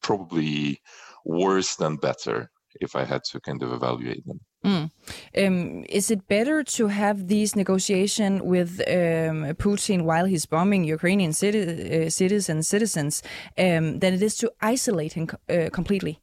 probably 0.03 0.81
worse 1.25 1.77
than 1.77 1.97
better 1.97 2.51
if 2.81 2.97
I 2.97 3.05
had 3.05 3.23
to 3.25 3.41
kind 3.41 3.63
of 3.63 3.73
evaluate 3.73 4.27
them. 4.27 4.41
Mm. 4.65 4.91
Um, 5.39 5.85
is 5.89 6.11
it 6.11 6.29
better 6.29 6.63
to 6.63 6.89
have 6.89 7.29
these 7.29 7.57
negotiations 7.57 8.43
with 8.43 8.81
um, 8.81 9.55
Putin 9.57 10.03
while 10.03 10.27
he's 10.27 10.45
bombing 10.45 10.85
Ukrainian 10.85 11.31
citi- 11.31 12.07
uh, 12.07 12.11
cities 12.11 12.51
and 12.51 12.65
citizens 12.65 13.23
um, 13.57 14.01
than 14.01 14.13
it 14.15 14.23
is 14.23 14.37
to 14.37 14.53
isolate 14.61 15.15
him 15.15 15.29
uh, 15.49 15.71
completely? 15.73 16.21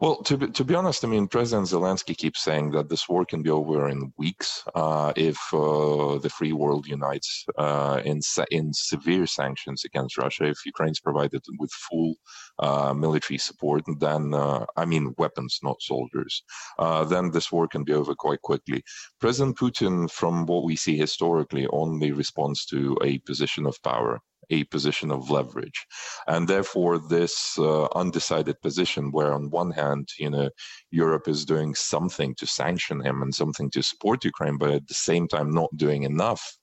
Well, 0.00 0.22
to 0.24 0.36
be, 0.36 0.48
to 0.48 0.64
be 0.64 0.74
honest, 0.74 1.04
I 1.04 1.08
mean, 1.08 1.28
President 1.28 1.68
Zelensky 1.68 2.16
keeps 2.16 2.42
saying 2.42 2.70
that 2.72 2.88
this 2.88 3.08
war 3.08 3.24
can 3.24 3.42
be 3.42 3.50
over 3.50 3.88
in 3.88 4.12
weeks 4.16 4.64
uh, 4.74 5.12
if 5.16 5.38
uh, 5.52 6.18
the 6.18 6.30
free 6.30 6.52
world 6.52 6.86
unites 6.86 7.44
uh, 7.58 8.00
in 8.04 8.20
in 8.50 8.72
severe 8.72 9.26
sanctions 9.26 9.84
against 9.84 10.18
Russia. 10.18 10.44
If 10.44 10.64
Ukraine's 10.66 11.00
provided 11.00 11.42
with 11.58 11.70
full 11.72 12.14
uh, 12.58 12.94
military 12.94 13.38
support, 13.38 13.84
then 13.98 14.34
uh, 14.34 14.64
I 14.76 14.84
mean 14.84 15.14
weapons, 15.18 15.58
not 15.62 15.82
soldiers, 15.82 16.42
uh, 16.78 17.04
then 17.04 17.30
this 17.30 17.50
war 17.52 17.68
can 17.68 17.84
be 17.84 17.92
over 17.92 18.14
quite 18.14 18.42
quickly. 18.42 18.82
President 19.20 19.56
Putin, 19.56 20.10
from 20.10 20.46
what 20.46 20.64
we 20.64 20.76
see 20.76 20.96
historically, 20.96 21.66
only 21.72 22.12
responds 22.12 22.64
to 22.66 22.96
a 23.02 23.18
position 23.18 23.66
of 23.66 23.82
power 23.82 24.20
a 24.50 24.64
position 24.64 25.10
of 25.10 25.30
leverage. 25.30 25.86
And 26.26 26.48
therefore, 26.48 26.98
this 26.98 27.58
uh, 27.58 27.86
undecided 27.94 28.60
position, 28.60 29.12
where 29.12 29.32
on 29.32 29.50
one 29.50 29.70
hand, 29.70 30.08
you 30.18 30.30
know, 30.30 30.50
Europe 30.90 31.28
is 31.28 31.44
doing 31.44 31.74
something 31.74 32.34
to 32.36 32.46
sanction 32.46 33.00
him 33.00 33.22
and 33.22 33.34
something 33.34 33.70
to 33.70 33.82
support 33.82 34.24
Ukraine, 34.24 34.58
but 34.58 34.70
at 34.70 34.88
the 34.88 34.94
same 34.94 35.28
time 35.28 35.50
not 35.50 35.70
doing 35.76 36.02
enough 36.02 36.57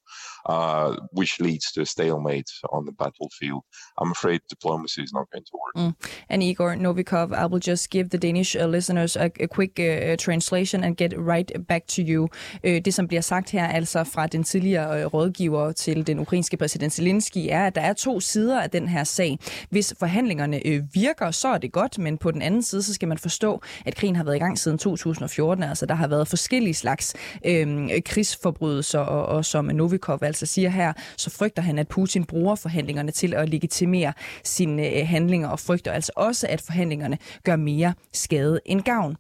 uh, 0.46 0.96
which 1.12 1.40
leads 1.40 1.72
to 1.72 1.82
a 1.82 1.86
stalemate 1.86 2.52
on 2.72 2.86
the 2.86 2.92
battlefield. 2.92 3.64
I'm 3.98 4.12
afraid 4.12 4.42
diplomacy 4.50 5.02
is 5.02 5.14
not 5.14 5.26
going 5.32 5.46
to 5.46 5.58
work. 5.64 5.76
Mm. 5.76 5.94
And 6.30 6.44
Igor 6.44 6.76
Novikov, 6.76 7.34
I 7.34 7.46
will 7.46 7.60
just 7.60 7.90
give 7.90 8.10
the 8.10 8.18
Danish 8.18 8.56
uh, 8.56 8.66
listeners 8.66 9.16
a, 9.16 9.32
a 9.40 9.48
quick 9.48 9.80
uh, 9.80 10.12
uh 10.12 10.16
translation 10.18 10.84
and 10.84 10.98
get 10.98 11.14
right 11.18 11.52
back 11.68 11.88
to 11.88 12.02
you. 12.02 12.24
Uh, 12.64 12.78
det, 12.86 12.94
som 12.94 13.08
bliver 13.08 13.22
sagt 13.22 13.52
her, 13.52 13.68
altså 13.68 14.04
fra 14.04 14.28
den 14.28 14.44
tidligere 14.44 15.06
uh, 15.06 15.14
rådgiver 15.14 15.72
til 15.72 16.08
den 16.08 16.20
ukrainske 16.20 16.58
præsident 16.58 16.94
Zelensky, 16.94 17.48
er, 17.50 17.68
at 17.68 17.76
der 17.76 17.82
er 17.82 17.94
to 17.94 18.20
sider 18.20 18.62
af 18.62 18.70
den 18.70 18.88
her 18.88 19.04
sag. 19.04 19.40
Hvis 19.70 19.94
forhandlingerne 20.00 20.62
uh, 20.66 20.96
virker, 20.96 21.32
så 21.32 21.48
er 21.48 21.58
det 21.58 21.72
godt, 21.72 21.98
men 21.98 22.18
på 22.18 22.32
den 22.32 22.42
anden 22.42 22.64
side, 22.64 22.84
så 22.84 22.94
skal 22.94 23.08
man 23.08 23.18
forstå, 23.18 23.62
at 23.86 23.96
krigen 23.96 24.16
har 24.16 24.24
været 24.24 24.36
i 24.36 24.40
gang 24.40 24.60
siden 24.60 24.78
2014. 24.78 25.64
Altså, 25.64 25.86
der 25.86 25.96
har 25.96 26.08
været 26.08 26.28
forskellige 26.28 26.74
slags 26.74 27.16
øh, 27.46 27.90
krigsforbrydelser, 28.06 29.00
og, 29.00 29.26
og 29.26 29.46
som 29.46 29.66
Novikov 29.66 30.20
altså 30.22 30.35
Altså 30.36 30.46
siger 30.54 30.70
her, 30.70 30.94
så 31.18 31.30
frygter 31.30 31.62
han, 31.62 31.80
at 31.80 31.88
Putin 31.88 32.26
bruger 32.26 32.56
forhandlingerne 32.56 33.12
til 33.12 33.34
at 33.34 33.50
legitimere 33.50 34.14
sine 34.44 34.90
øh, 34.90 35.08
handlinger, 35.08 35.48
og 35.48 35.60
frygter 35.60 35.92
altså 35.92 36.12
også, 36.16 36.48
at 36.50 36.62
forhandlingerne 36.62 37.18
gør 37.44 37.56
mere 37.56 37.94
skade 38.14 38.60
end 38.66 38.82
gavn. 38.82 39.16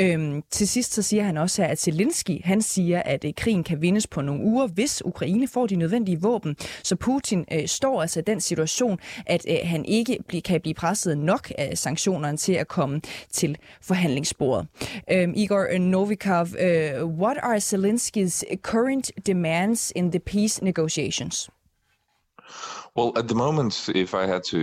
Øhm, 0.00 0.42
til 0.50 0.68
sidst 0.68 0.94
så 0.94 1.02
siger 1.02 1.22
han 1.22 1.36
også 1.36 1.62
her, 1.62 1.68
at 1.68 1.80
Zelensky, 1.80 2.44
han 2.44 2.62
siger, 2.62 3.02
at 3.02 3.24
øh, 3.24 3.32
krigen 3.36 3.64
kan 3.64 3.82
vindes 3.82 4.06
på 4.06 4.20
nogle 4.20 4.44
uger, 4.44 4.66
hvis 4.66 5.02
Ukraine 5.04 5.48
får 5.48 5.66
de 5.66 5.76
nødvendige 5.76 6.20
våben. 6.20 6.56
Så 6.82 6.96
Putin 6.96 7.44
øh, 7.52 7.68
står 7.68 8.02
altså 8.02 8.20
i 8.20 8.22
den 8.22 8.40
situation, 8.40 8.98
at 9.26 9.46
øh, 9.48 9.56
han 9.64 9.84
ikke 9.84 10.18
bl- 10.32 10.40
kan 10.40 10.60
blive 10.60 10.74
presset 10.74 11.18
nok 11.18 11.52
af 11.58 11.78
sanktionerne 11.78 12.36
til 12.36 12.52
at 12.52 12.68
komme 12.68 13.00
til 13.32 13.56
forhandlingsbordet. 13.82 14.66
Øhm, 15.12 15.32
Igor 15.36 15.78
Novikov, 15.78 16.42
uh, 16.42 17.20
what 17.20 17.36
are 17.42 17.56
Zelensky's 17.56 18.42
current 18.62 19.10
demands 19.26 19.92
in 19.96 20.10
the 20.10 20.20
peace 20.20 20.59
negotiations? 20.62 21.48
Well, 22.94 23.12
at 23.16 23.28
the 23.28 23.34
moment, 23.34 23.90
if 23.94 24.14
I 24.14 24.26
had 24.26 24.42
to 24.44 24.62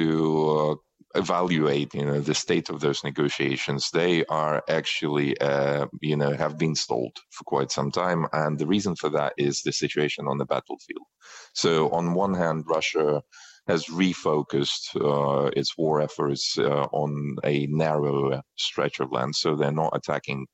uh, 1.15 1.19
evaluate, 1.19 1.93
you 1.93 2.05
know, 2.05 2.19
the 2.19 2.33
state 2.33 2.69
of 2.69 2.81
those 2.81 3.03
negotiations, 3.03 3.89
they 3.91 4.25
are 4.25 4.63
actually, 4.67 5.39
uh, 5.39 5.87
you 6.01 6.17
know, 6.17 6.33
have 6.33 6.57
been 6.57 6.75
stalled 6.75 7.17
for 7.31 7.43
quite 7.45 7.71
some 7.71 7.91
time, 7.91 8.27
and 8.33 8.59
the 8.59 8.67
reason 8.67 8.95
for 8.95 9.09
that 9.09 9.33
is 9.37 9.61
the 9.61 9.71
situation 9.71 10.27
on 10.27 10.37
the 10.37 10.45
battlefield. 10.45 11.07
So, 11.53 11.89
on 11.89 12.13
one 12.13 12.33
hand, 12.33 12.65
Russia 12.67 13.21
has 13.67 13.85
refocused 13.87 14.95
uh, 14.95 15.51
its 15.55 15.77
war 15.77 16.01
efforts 16.01 16.57
uh, 16.57 16.87
on 16.91 17.35
a 17.43 17.67
narrow 17.67 18.41
stretch 18.57 18.99
of 18.99 19.11
land. 19.11 19.35
So 19.35 19.55
they're 19.55 19.71
not 19.71 19.95
attacking 19.95 20.47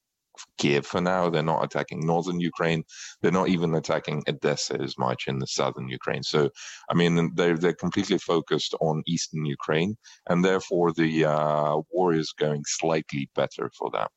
Kiev 0.57 0.85
for 0.85 1.01
now. 1.01 1.29
They're 1.29 1.43
not 1.43 1.63
attacking 1.63 2.05
northern 2.05 2.39
Ukraine. 2.39 2.83
They're 3.21 3.31
not 3.31 3.49
even 3.49 3.75
attacking 3.75 4.23
Odessa 4.27 4.79
as 4.81 4.97
much 4.97 5.27
in 5.27 5.39
the 5.39 5.47
southern 5.47 5.87
Ukraine. 5.87 6.23
So, 6.23 6.49
I 6.89 6.93
mean, 6.93 7.33
they're 7.35 7.57
they're 7.57 7.73
completely 7.73 8.17
focused 8.17 8.75
on 8.81 9.03
eastern 9.07 9.45
Ukraine, 9.45 9.95
and 10.29 10.43
therefore 10.43 10.91
the 10.93 11.25
uh, 11.25 11.77
war 11.91 12.13
is 12.13 12.33
going 12.37 12.63
slightly 12.65 13.29
better 13.35 13.69
for 13.77 13.89
them. 13.91 14.07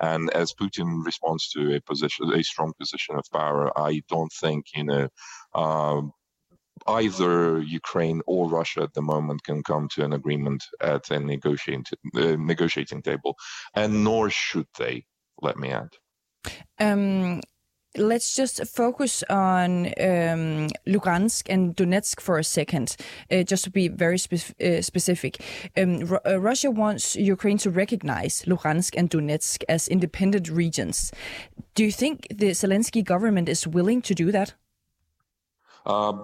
And 0.00 0.30
as 0.30 0.52
Putin 0.52 1.04
responds 1.04 1.48
to 1.50 1.74
a 1.74 1.80
position, 1.80 2.32
a 2.32 2.42
strong 2.42 2.72
position 2.78 3.16
of 3.16 3.24
power, 3.32 3.76
I 3.78 4.02
don't 4.08 4.32
think 4.40 4.66
you 4.74 4.84
know. 4.84 5.08
Um, 5.54 6.12
either 6.86 7.60
Ukraine 7.60 8.20
or 8.26 8.48
Russia 8.48 8.82
at 8.82 8.94
the 8.94 9.02
moment 9.02 9.44
can 9.44 9.62
come 9.62 9.88
to 9.94 10.04
an 10.04 10.12
agreement 10.12 10.64
at 10.80 11.10
a 11.10 11.20
negotiating 11.20 11.84
uh, 12.16 12.36
negotiating 12.38 13.02
table, 13.02 13.36
and 13.74 14.04
nor 14.04 14.30
should 14.30 14.66
they. 14.78 15.04
Let 15.44 15.58
me 15.58 15.70
add. 15.70 15.90
Um, 16.80 17.40
let's 17.96 18.34
just 18.34 18.66
focus 18.66 19.22
on 19.28 19.86
um, 19.86 20.68
Lugansk 20.86 21.48
and 21.48 21.76
Donetsk 21.76 22.20
for 22.20 22.38
a 22.38 22.44
second, 22.44 22.96
uh, 23.30 23.42
just 23.42 23.64
to 23.64 23.70
be 23.70 23.88
very 23.88 24.18
spe- 24.18 24.60
uh, 24.60 24.82
specific. 24.82 25.40
Um, 25.76 26.10
R- 26.10 26.22
uh, 26.26 26.40
Russia 26.40 26.70
wants 26.70 27.14
Ukraine 27.14 27.58
to 27.58 27.70
recognize 27.70 28.42
Lugansk 28.46 28.94
and 28.96 29.10
Donetsk 29.10 29.62
as 29.68 29.86
independent 29.88 30.48
regions. 30.48 31.12
Do 31.74 31.84
you 31.84 31.92
think 31.92 32.26
the 32.30 32.50
Zelensky 32.50 33.04
government 33.04 33.48
is 33.48 33.66
willing 33.66 34.02
to 34.02 34.14
do 34.14 34.32
that? 34.32 34.54
Uh, 35.86 36.14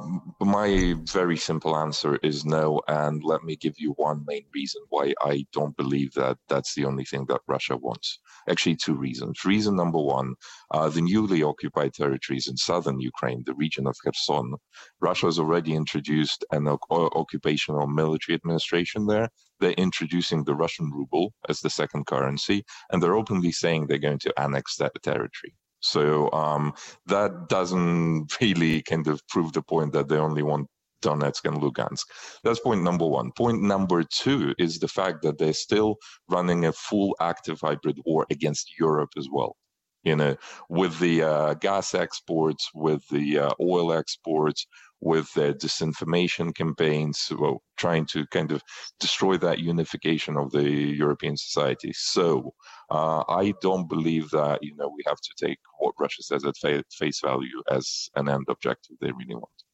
my 0.40 0.94
very 1.04 1.36
simple 1.36 1.76
answer 1.76 2.16
is 2.22 2.46
no, 2.46 2.80
and 2.88 3.22
let 3.22 3.44
me 3.44 3.56
give 3.56 3.74
you 3.78 3.90
one 3.98 4.24
main 4.26 4.46
reason 4.54 4.80
why 4.88 5.12
I 5.20 5.44
don't 5.52 5.76
believe 5.76 6.14
that 6.14 6.38
that's 6.48 6.74
the 6.74 6.86
only 6.86 7.04
thing 7.04 7.26
that 7.28 7.42
Russia 7.46 7.76
wants. 7.76 8.20
Actually, 8.48 8.76
two 8.76 8.94
reasons. 8.94 9.44
Reason 9.44 9.76
number 9.76 9.98
one: 9.98 10.34
uh, 10.70 10.88
the 10.88 11.02
newly 11.02 11.42
occupied 11.42 11.92
territories 11.92 12.46
in 12.46 12.56
southern 12.56 13.00
Ukraine, 13.00 13.42
the 13.44 13.54
region 13.54 13.86
of 13.86 13.96
Kherson, 14.02 14.54
Russia 15.00 15.26
has 15.26 15.38
already 15.38 15.74
introduced 15.74 16.42
an 16.52 16.66
o- 16.66 16.78
occupational 16.90 17.86
military 17.86 18.36
administration 18.36 19.06
there. 19.06 19.28
They're 19.58 19.72
introducing 19.72 20.44
the 20.44 20.54
Russian 20.54 20.90
ruble 20.90 21.34
as 21.50 21.60
the 21.60 21.68
second 21.68 22.06
currency, 22.06 22.64
and 22.90 23.02
they're 23.02 23.16
openly 23.16 23.52
saying 23.52 23.86
they're 23.88 23.98
going 23.98 24.20
to 24.20 24.40
annex 24.40 24.76
that 24.76 24.92
territory. 25.02 25.54
So 25.80 26.30
um, 26.32 26.74
that 27.06 27.48
doesn't 27.48 28.32
really 28.40 28.82
kind 28.82 29.06
of 29.08 29.26
prove 29.28 29.52
the 29.52 29.62
point 29.62 29.92
that 29.92 30.08
they 30.08 30.16
only 30.16 30.42
want 30.42 30.68
Donetsk 31.02 31.46
and 31.46 31.60
Lugansk. 31.62 32.04
That's 32.44 32.60
point 32.60 32.82
number 32.82 33.06
one. 33.06 33.32
Point 33.32 33.62
number 33.62 34.02
two 34.02 34.54
is 34.58 34.78
the 34.78 34.88
fact 34.88 35.22
that 35.22 35.38
they're 35.38 35.52
still 35.52 35.96
running 36.28 36.66
a 36.66 36.72
full 36.72 37.16
active 37.20 37.60
hybrid 37.60 37.98
war 38.04 38.26
against 38.30 38.78
Europe 38.78 39.10
as 39.16 39.28
well. 39.32 39.56
You 40.02 40.16
know, 40.16 40.36
with 40.70 40.98
the 40.98 41.22
uh, 41.22 41.54
gas 41.54 41.94
exports, 41.94 42.70
with 42.74 43.06
the 43.08 43.38
uh, 43.38 43.50
oil 43.60 43.92
exports, 43.92 44.66
with 45.00 45.32
the 45.34 45.54
disinformation 45.54 46.54
campaigns, 46.54 47.30
well, 47.38 47.62
trying 47.76 48.06
to 48.06 48.26
kind 48.28 48.52
of 48.52 48.62
destroy 48.98 49.36
that 49.38 49.58
unification 49.58 50.36
of 50.36 50.52
the 50.52 50.62
European 50.62 51.36
society. 51.36 51.92
So 51.94 52.54
uh, 52.90 53.24
I 53.28 53.54
don't 53.60 53.88
believe 53.88 54.30
that 54.30 54.62
you 54.62 54.74
know 54.76 54.88
we 54.88 55.02
have 55.06 55.20
to 55.20 55.46
take 55.46 55.58
what 55.78 55.94
Russia 55.98 56.22
says 56.22 56.44
at 56.44 56.54
face 56.56 57.20
value 57.20 57.62
as 57.70 58.08
an 58.16 58.28
end 58.28 58.46
objective 58.48 58.96
they 59.00 59.12
really 59.12 59.34
want. 59.34 59.69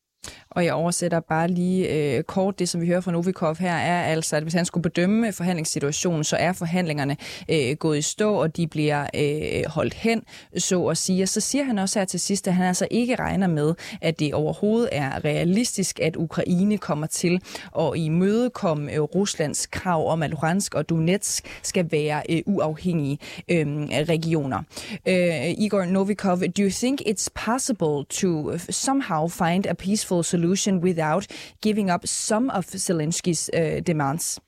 Og 0.51 0.65
jeg 0.65 0.75
oversætter 0.75 1.21
bare 1.21 1.49
lige 1.49 1.89
øh, 1.89 2.23
kort 2.23 2.59
det, 2.59 2.69
som 2.69 2.81
vi 2.81 2.87
hører 2.87 3.01
fra 3.01 3.13
Novikov 3.13 3.57
her, 3.59 3.73
er 3.73 4.03
altså, 4.03 4.37
at 4.37 4.43
hvis 4.43 4.55
han 4.55 4.65
skulle 4.65 4.83
bedømme 4.83 5.33
forhandlingssituationen, 5.33 6.25
så 6.25 6.37
er 6.37 6.53
forhandlingerne 6.53 7.17
øh, 7.51 7.77
gået 7.77 7.99
i 7.99 8.03
stå, 8.03 8.35
og 8.35 8.57
de 8.57 8.67
bliver 8.67 9.07
øh, 9.15 9.63
holdt 9.67 9.95
hen, 9.95 10.23
så 10.59 10.87
at 10.87 10.99
sige. 10.99 11.23
Og 11.23 11.29
så 11.29 11.41
siger 11.41 11.65
han 11.65 11.79
også 11.79 11.99
her 11.99 12.07
til 12.07 12.21
sidst, 12.21 12.49
at 12.49 12.55
han 12.55 12.67
altså 12.67 12.89
ikke 12.91 13.15
regner 13.15 13.47
med, 13.47 13.75
at 14.01 14.19
det 14.19 14.35
overhovedet 14.35 14.89
er 14.93 15.25
realistisk, 15.25 16.01
at 16.01 16.17
Ukraine 16.17 16.79
kommer 16.79 17.07
til 17.07 17.41
at 17.79 17.93
imødekomme 17.97 18.93
øh, 18.93 19.01
Ruslands 19.01 19.67
krav 19.67 20.11
om, 20.11 20.23
at 20.23 20.31
Luhansk 20.31 20.75
og 20.75 20.89
Donetsk 20.89 21.61
skal 21.63 21.93
være 21.93 22.23
øh, 22.29 22.43
uafhængige 22.47 23.19
øh, 23.49 23.67
regioner. 23.91 24.63
Øh, 25.09 25.51
Igor 25.51 25.85
Novikov, 25.85 26.37
do 26.37 26.63
you 26.63 26.71
think 26.71 27.01
it's 27.01 27.29
possible 27.35 28.05
to 28.11 28.53
øh, 28.53 28.61
somehow 28.71 29.29
find 29.29 29.67
a 29.67 29.73
peaceful 29.73 30.16
solution 30.23 30.81
without 30.81 31.27
giving 31.61 31.91
up 31.91 32.07
some 32.07 32.51
of 32.51 32.67
Zelensky's 32.67 33.49
uh, 33.51 33.81
demands? 33.81 34.41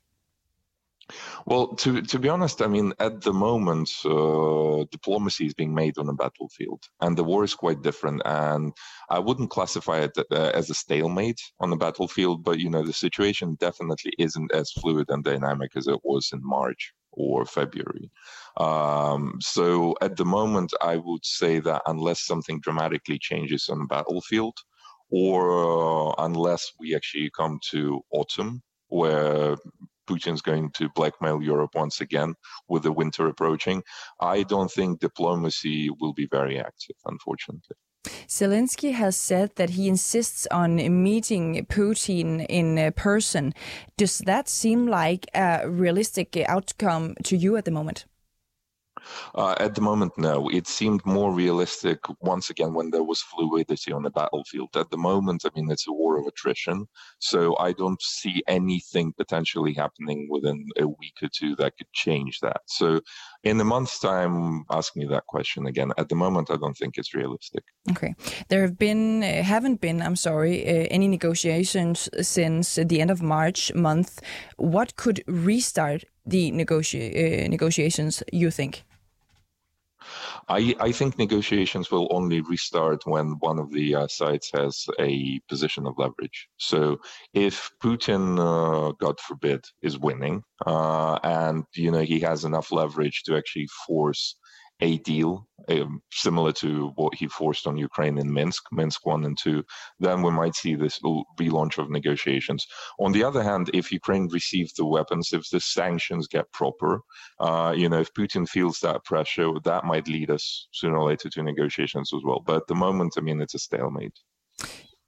Well, 1.46 1.68
to 1.76 2.02
to 2.02 2.18
be 2.18 2.28
honest, 2.28 2.60
I 2.60 2.66
mean, 2.66 2.92
at 2.98 3.22
the 3.22 3.32
moment, 3.32 3.90
uh, 4.04 4.84
diplomacy 4.90 5.46
is 5.46 5.54
being 5.54 5.74
made 5.74 5.96
on 5.98 6.08
a 6.08 6.12
battlefield, 6.12 6.82
and 7.00 7.16
the 7.16 7.24
war 7.24 7.44
is 7.44 7.54
quite 7.54 7.82
different. 7.82 8.20
And 8.24 8.72
I 9.08 9.18
wouldn't 9.18 9.50
classify 9.50 10.00
it 10.00 10.12
uh, 10.18 10.50
as 10.54 10.68
a 10.70 10.74
stalemate 10.74 11.40
on 11.60 11.70
the 11.70 11.76
battlefield, 11.76 12.44
but 12.44 12.58
you 12.58 12.68
know, 12.68 12.82
the 12.82 12.92
situation 12.92 13.56
definitely 13.58 14.12
isn't 14.18 14.52
as 14.52 14.72
fluid 14.72 15.06
and 15.08 15.24
dynamic 15.24 15.72
as 15.76 15.86
it 15.88 16.00
was 16.04 16.30
in 16.32 16.40
March 16.42 16.92
or 17.12 17.44
February. 17.44 18.10
Um, 18.58 19.38
so 19.40 19.96
at 20.00 20.16
the 20.16 20.24
moment, 20.24 20.72
I 20.80 20.96
would 20.96 21.24
say 21.24 21.60
that 21.60 21.82
unless 21.86 22.20
something 22.26 22.60
dramatically 22.60 23.18
changes 23.18 23.68
on 23.68 23.78
the 23.78 23.86
battlefield, 23.86 24.58
or 25.10 26.10
uh, 26.10 26.14
unless 26.18 26.72
we 26.78 26.94
actually 26.94 27.30
come 27.36 27.58
to 27.70 28.00
autumn, 28.12 28.62
where 28.88 29.56
Putin's 30.08 30.42
going 30.42 30.70
to 30.72 30.88
blackmail 30.94 31.42
Europe 31.42 31.74
once 31.74 32.00
again 32.00 32.34
with 32.68 32.82
the 32.82 32.92
winter 32.92 33.26
approaching, 33.26 33.82
I 34.20 34.42
don't 34.42 34.70
think 34.70 35.00
diplomacy 35.00 35.90
will 36.00 36.14
be 36.14 36.26
very 36.30 36.58
active, 36.58 36.96
unfortunately. 37.04 37.76
Zelensky 38.26 38.92
has 38.92 39.16
said 39.16 39.56
that 39.56 39.70
he 39.70 39.88
insists 39.88 40.46
on 40.50 40.76
meeting 41.02 41.66
Putin 41.66 42.46
in 42.48 42.78
uh, 42.78 42.90
person. 42.92 43.52
Does 43.96 44.18
that 44.18 44.48
seem 44.48 44.86
like 44.86 45.26
a 45.34 45.68
realistic 45.68 46.36
outcome 46.46 47.16
to 47.24 47.36
you 47.36 47.56
at 47.56 47.64
the 47.64 47.70
moment? 47.70 48.06
Uh, 49.34 49.54
at 49.58 49.74
the 49.74 49.80
moment, 49.80 50.12
no. 50.16 50.48
It 50.48 50.66
seemed 50.66 51.04
more 51.04 51.32
realistic 51.32 51.98
once 52.20 52.50
again 52.50 52.74
when 52.74 52.90
there 52.90 53.02
was 53.02 53.20
fluidity 53.20 53.92
on 53.92 54.02
the 54.02 54.10
battlefield. 54.10 54.70
At 54.76 54.90
the 54.90 54.96
moment, 54.96 55.42
I 55.44 55.50
mean, 55.54 55.70
it's 55.70 55.88
a 55.88 55.92
war 55.92 56.18
of 56.18 56.26
attrition. 56.26 56.86
So 57.18 57.56
I 57.58 57.72
don't 57.72 58.00
see 58.02 58.42
anything 58.46 59.12
potentially 59.16 59.74
happening 59.74 60.28
within 60.30 60.66
a 60.78 60.86
week 60.86 61.14
or 61.22 61.28
two 61.32 61.56
that 61.56 61.76
could 61.76 61.92
change 61.92 62.40
that. 62.40 62.60
So 62.66 63.00
in 63.44 63.60
a 63.60 63.64
month's 63.64 63.98
time, 63.98 64.64
ask 64.70 64.96
me 64.96 65.06
that 65.06 65.26
question 65.26 65.66
again. 65.66 65.92
At 65.98 66.08
the 66.08 66.14
moment, 66.14 66.50
I 66.50 66.56
don't 66.56 66.76
think 66.76 66.98
it's 66.98 67.14
realistic. 67.14 67.64
Okay. 67.90 68.14
There 68.48 68.62
have 68.62 68.78
been, 68.78 69.22
uh, 69.22 69.42
haven't 69.42 69.80
been, 69.80 70.02
I'm 70.02 70.16
sorry, 70.16 70.66
uh, 70.66 70.86
any 70.90 71.08
negotiations 71.08 72.08
since 72.20 72.76
the 72.76 73.00
end 73.00 73.10
of 73.10 73.22
March 73.22 73.72
month. 73.74 74.20
What 74.56 74.96
could 74.96 75.22
restart 75.26 76.04
the 76.26 76.50
negoti- 76.52 77.44
uh, 77.44 77.48
negotiations, 77.48 78.22
you 78.32 78.50
think? 78.50 78.84
I, 80.48 80.74
I 80.80 80.92
think 80.92 81.18
negotiations 81.18 81.90
will 81.90 82.08
only 82.10 82.40
restart 82.40 83.02
when 83.06 83.36
one 83.40 83.58
of 83.58 83.72
the 83.72 83.94
uh, 83.94 84.08
sides 84.08 84.50
has 84.54 84.86
a 84.98 85.40
position 85.48 85.86
of 85.86 85.98
leverage. 85.98 86.48
So 86.56 87.00
if 87.34 87.70
Putin, 87.82 88.38
uh, 88.38 88.92
God 89.00 89.20
forbid, 89.20 89.64
is 89.82 89.98
winning, 89.98 90.42
uh, 90.66 91.18
and 91.22 91.64
you 91.74 91.90
know 91.90 92.00
he 92.00 92.20
has 92.20 92.44
enough 92.44 92.72
leverage 92.72 93.22
to 93.24 93.36
actually 93.36 93.68
force 93.86 94.36
a 94.80 94.98
deal 94.98 95.48
um, 95.68 96.02
similar 96.10 96.52
to 96.52 96.92
what 96.96 97.14
he 97.14 97.28
forced 97.28 97.66
on 97.66 97.76
Ukraine 97.76 98.18
in 98.18 98.32
Minsk, 98.32 98.64
Minsk 98.72 99.04
1 99.04 99.24
and 99.24 99.36
2, 99.36 99.62
then 100.00 100.22
we 100.22 100.30
might 100.30 100.54
see 100.54 100.74
this 100.74 100.98
relaunch 101.38 101.78
of 101.78 101.90
negotiations. 101.90 102.66
On 102.98 103.12
the 103.12 103.24
other 103.24 103.42
hand, 103.42 103.70
if 103.74 103.92
Ukraine 103.92 104.28
receives 104.32 104.72
the 104.72 104.86
weapons, 104.86 105.30
if 105.32 105.48
the 105.50 105.60
sanctions 105.60 106.26
get 106.26 106.50
proper, 106.52 107.00
uh, 107.40 107.74
you 107.76 107.88
know, 107.88 108.00
if 108.00 108.12
Putin 108.14 108.48
feels 108.48 108.78
that 108.80 109.04
pressure, 109.04 109.50
that 109.64 109.84
might 109.84 110.08
lead 110.08 110.30
us 110.30 110.68
sooner 110.72 110.96
or 110.96 111.08
later 111.08 111.28
to 111.28 111.42
negotiations 111.42 112.10
as 112.14 112.22
well. 112.24 112.42
But 112.44 112.56
at 112.56 112.66
the 112.68 112.74
moment, 112.74 113.14
I 113.18 113.20
mean, 113.20 113.40
it's 113.40 113.54
a 113.54 113.58
stalemate. 113.58 114.18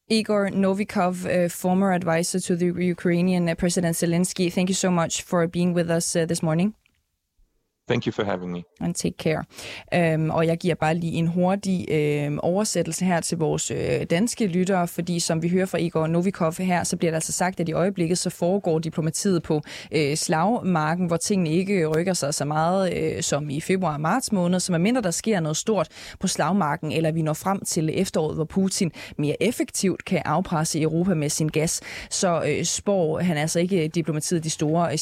Igor 0.08 0.50
Novikov, 0.50 1.24
uh, 1.24 1.48
former 1.48 1.92
advisor 1.92 2.40
to 2.40 2.56
the 2.56 2.66
Ukrainian 2.96 3.48
uh, 3.48 3.54
President 3.54 3.94
Zelensky, 3.94 4.52
thank 4.52 4.68
you 4.68 4.74
so 4.74 4.90
much 4.90 5.22
for 5.22 5.46
being 5.46 5.72
with 5.72 5.88
us 5.88 6.16
uh, 6.16 6.26
this 6.26 6.42
morning. 6.42 6.74
Thank 7.90 8.06
you 8.06 8.12
for 8.12 8.24
having 8.24 8.52
me. 8.52 8.62
And 8.80 8.94
take 8.94 9.16
care. 9.18 9.44
Øhm, 9.94 10.30
og 10.30 10.46
jeg 10.46 10.58
giver 10.58 10.74
bare 10.74 10.94
lige 10.94 11.12
en 11.12 11.26
hurtig 11.26 11.86
øhm, 11.90 12.38
oversættelse 12.38 13.04
her 13.04 13.20
til 13.20 13.38
vores 13.38 13.70
øh, 13.70 14.06
danske 14.10 14.46
lyttere, 14.46 14.88
fordi 14.88 15.20
som 15.20 15.42
vi 15.42 15.48
hører 15.48 15.66
fra 15.66 15.78
Igor 15.78 16.06
Novikov 16.06 16.54
her, 16.58 16.84
så 16.84 16.96
bliver 16.96 17.10
der 17.10 17.16
altså 17.16 17.32
sagt, 17.32 17.60
at 17.60 17.68
i 17.68 17.72
øjeblikket 17.72 18.18
så 18.18 18.30
foregår 18.30 18.78
diplomatiet 18.78 19.42
på 19.42 19.60
øh, 19.92 20.16
slagmarken, 20.16 21.06
hvor 21.06 21.16
tingene 21.16 21.50
ikke 21.50 21.86
rykker 21.86 22.12
sig 22.12 22.34
så 22.34 22.44
meget 22.44 22.94
øh, 22.96 23.22
som 23.22 23.50
i 23.50 23.60
februar 23.60 23.94
og 23.94 24.00
marts 24.00 24.32
måned, 24.32 24.60
så 24.60 24.72
medmindre 24.72 25.02
der 25.02 25.10
sker 25.10 25.40
noget 25.40 25.56
stort 25.56 25.88
på 26.20 26.28
slagmarken, 26.28 26.92
eller 26.92 27.12
vi 27.12 27.22
når 27.22 27.32
frem 27.32 27.60
til 27.64 27.90
efteråret, 28.00 28.34
hvor 28.34 28.44
Putin 28.44 28.92
mere 29.18 29.42
effektivt 29.42 30.04
kan 30.04 30.22
afpresse 30.24 30.82
Europa 30.82 31.14
med 31.14 31.28
sin 31.28 31.48
gas, 31.48 31.80
så 32.10 32.42
øh, 32.46 32.64
spår 32.64 33.18
han 33.18 33.36
altså 33.36 33.60
ikke 33.60 33.88
diplomatiet 33.88 34.44
de 34.44 34.50
store 34.50 34.92
øh, 34.92 34.98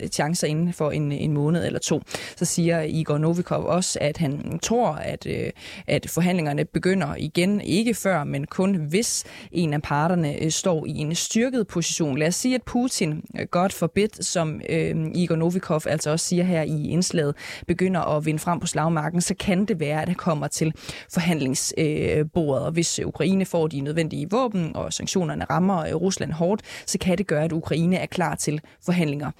øh, 0.00 0.08
chancer 0.08 0.46
inden 0.46 0.72
for 0.72 0.90
en, 0.90 1.12
en 1.12 1.32
måned 1.32 1.66
eller 1.66 1.78
to. 1.78 2.00
Så 2.36 2.44
siger 2.44 2.80
Igor 2.80 3.18
Novikov 3.18 3.64
også, 3.64 3.98
at 4.00 4.16
han 4.16 4.58
tror, 4.62 4.88
at, 4.88 5.26
øh, 5.26 5.50
at 5.86 6.10
forhandlingerne 6.10 6.64
begynder 6.64 7.14
igen, 7.18 7.60
ikke 7.60 7.94
før, 7.94 8.24
men 8.24 8.46
kun 8.46 8.74
hvis 8.74 9.24
en 9.52 9.74
af 9.74 9.82
parterne 9.82 10.42
øh, 10.42 10.50
står 10.50 10.86
i 10.86 10.98
en 10.98 11.14
styrket 11.14 11.66
position. 11.66 12.18
Lad 12.18 12.28
os 12.28 12.34
sige, 12.34 12.54
at 12.54 12.62
Putin, 12.62 13.24
øh, 13.40 13.46
godt 13.50 13.72
forbid, 13.72 14.08
som 14.20 14.60
øh, 14.68 14.96
Igor 15.14 15.36
Novikov 15.36 15.80
altså 15.86 16.10
også 16.10 16.26
siger 16.26 16.44
her 16.44 16.62
i 16.62 16.88
indslaget, 16.88 17.34
begynder 17.66 18.00
at 18.00 18.26
vinde 18.26 18.38
frem 18.38 18.60
på 18.60 18.66
slagmarken, 18.66 19.20
så 19.20 19.34
kan 19.34 19.64
det 19.64 19.80
være, 19.80 20.02
at 20.02 20.08
det 20.08 20.16
kommer 20.16 20.48
til 20.48 20.72
forhandlingsbordet. 21.12 22.64
Og 22.64 22.72
hvis 22.72 23.00
Ukraine 23.04 23.44
får 23.44 23.66
de 23.66 23.80
nødvendige 23.80 24.30
våben, 24.30 24.76
og 24.76 24.92
sanktionerne 24.92 25.44
rammer 25.44 25.86
øh, 25.86 25.94
Rusland 25.94 26.32
hårdt, 26.32 26.62
så 26.86 26.98
kan 26.98 27.18
det 27.18 27.26
gøre, 27.26 27.44
at 27.44 27.52
Ukraine 27.52 27.96
er 27.96 28.06
klar 28.06 28.34
til 28.34 28.60
forhandlinger 28.84 29.30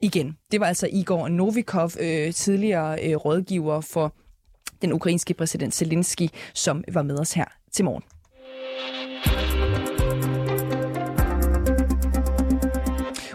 igen. 0.00 0.36
Det 0.52 0.60
var 0.60 0.66
altså 0.66 0.88
Igor 0.92 1.28
Novikov, 1.28 1.90
øh, 2.00 2.21
Øh, 2.26 2.32
tidligere 2.32 3.04
øh, 3.04 3.16
rådgiver 3.16 3.80
for 3.80 4.14
den 4.82 4.92
ukrainske 4.92 5.34
præsident 5.34 5.74
Zelensky, 5.74 6.28
som 6.54 6.84
var 6.92 7.02
med 7.02 7.18
os 7.18 7.32
her 7.32 7.46
til 7.72 7.84
morgen. 7.84 8.02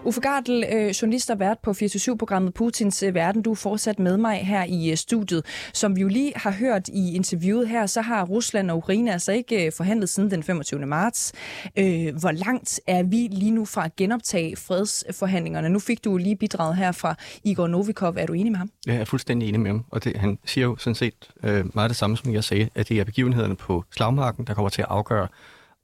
Uffe 0.08 0.22
Gardel, 0.22 0.65
øh, 0.72 0.89
journalist 0.89 1.30
og 1.30 1.39
vært 1.39 1.58
på 1.63 1.72
47-programmet 1.72 2.54
Putins 2.54 3.04
øh, 3.04 3.15
Verden. 3.15 3.41
Du 3.41 3.52
er 3.52 3.56
fortsat 3.56 4.00
med 4.00 4.17
mig 4.17 4.38
her 4.38 4.63
i 4.63 4.91
øh, 4.91 4.98
studiet. 4.98 5.46
Som 5.74 5.96
vi 5.96 6.02
jo 6.02 6.08
lige 6.08 6.34
har 6.36 6.52
hørt 6.52 6.88
i 6.88 7.15
interviewet 7.15 7.70
her, 7.70 7.86
så 7.86 8.02
har 8.02 8.26
Rusland 8.26 8.72
og 8.72 8.78
Ukraine 8.78 9.13
altså 9.13 9.32
ikke 9.32 9.65
øh, 9.65 9.72
forhandlet 9.78 10.10
siden 10.10 10.32
den 10.32 10.43
25. 10.43 10.86
marts. 10.86 11.34
Øh, 11.78 12.15
hvor 12.20 12.32
langt 12.32 12.80
er 12.88 13.04
vi 13.04 13.28
lige 13.32 13.52
nu 13.52 13.65
fra 13.65 13.86
at 13.86 13.96
genoptage 13.96 14.56
fredsforhandlingerne? 14.56 15.70
Nu 15.70 15.80
fik 15.80 16.04
du 16.04 16.17
lige 16.17 16.36
bidraget 16.36 16.76
her 16.76 16.91
fra 16.91 17.15
Igor 17.43 17.67
Novikov. 17.67 18.13
Er 18.17 18.26
du 18.26 18.34
enig 18.34 18.52
med 18.52 18.58
ham? 18.58 18.72
Ja, 18.88 18.93
jeg 18.93 19.02
er 19.02 19.06
fuldstændig 19.06 19.50
enig 19.50 19.60
med 19.60 19.72
ham. 19.72 19.86
Og 19.91 20.04
det, 20.04 20.17
han 20.17 20.39
siger 20.46 20.65
jo 20.65 20.78
sådan 20.78 20.96
set 20.96 21.30
øh, 21.43 21.65
meget 21.76 21.89
det 21.89 21.98
samme, 21.98 22.17
som 22.17 22.34
jeg 22.34 22.43
sagde, 22.43 22.70
at 22.76 22.89
det 22.89 23.00
er 23.00 23.04
begivenhederne 23.04 23.56
på 23.56 23.84
slagmarken, 23.96 24.48
der 24.48 24.54
kommer 24.54 24.70
til 24.70 24.82
at 24.82 24.88
afgøre, 24.89 25.28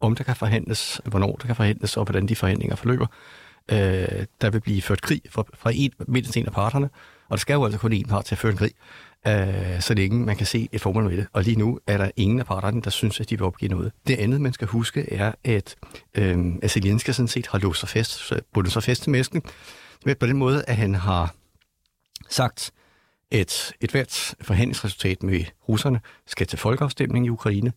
om 0.02 0.16
der 0.16 0.24
kan 0.24 0.36
forhandles, 0.36 1.02
hvornår 1.06 1.36
der 1.36 1.46
kan 1.46 1.56
forhandles, 1.56 1.98
og 1.98 2.04
hvordan 2.04 2.28
de 2.28 2.36
forhandlinger 2.36 2.76
forløber 2.76 3.06
øh, 3.72 4.26
der 4.42 4.50
vil 4.50 4.62
blive 4.62 4.82
ført 4.82 5.02
krig 5.02 5.22
fra, 5.30 5.44
fra 5.54 5.72
en, 5.74 5.92
mindst 6.08 6.38
en 6.38 6.46
af 6.46 6.52
parterne, 6.52 6.90
og 7.30 7.38
der 7.38 7.38
skal 7.38 7.54
jo 7.54 7.66
altså 7.66 7.80
kun 7.80 7.94
en 7.94 8.08
part 8.08 8.26
til 8.26 8.36
at 8.36 8.40
føre 8.40 8.52
en 8.52 8.58
krig, 8.58 8.72
øh, 9.28 9.82
så 9.82 9.94
længe 9.94 10.26
man 10.26 10.36
kan 10.36 10.46
se 10.46 10.70
et 10.72 10.82
formål 10.82 11.04
med 11.04 11.18
det. 11.18 11.28
Og 11.34 11.44
lige 11.44 11.60
nu 11.60 11.80
er 11.88 11.98
der 11.98 12.12
ingen 12.16 12.40
af 12.40 12.46
parterne, 12.46 12.82
der 12.82 12.90
synes, 12.90 13.20
at 13.20 13.30
de 13.30 13.38
vil 13.38 13.46
opgive 13.46 13.72
noget. 13.72 13.92
Det 14.08 14.16
andet, 14.16 14.42
man 14.42 14.54
skal 14.54 14.68
huske, 14.68 15.14
er, 15.14 15.32
at, 15.44 15.76
øh, 16.16 16.38
at 16.62 16.72
Zelensky 16.72 17.10
sådan 17.10 17.28
set 17.28 17.48
har 17.48 17.60
låst 17.60 17.80
sig 17.80 17.90
fast, 17.90 18.34
bundet 18.54 18.74
sig 18.74 18.84
fast 18.84 19.04
til 19.04 19.12
masken, 19.12 19.42
på 20.20 20.26
den 20.26 20.38
måde, 20.38 20.64
at 20.68 20.78
han 20.78 20.96
har 20.96 21.36
sagt, 22.30 22.72
at 23.32 23.74
et 23.82 23.92
hvert 23.92 24.36
forhandlingsresultat 24.42 25.24
med 25.24 25.46
russerne 25.70 26.00
skal 26.28 26.48
til 26.48 26.60
folkeafstemning 26.60 27.26
i 27.26 27.30
Ukraine, 27.30 27.74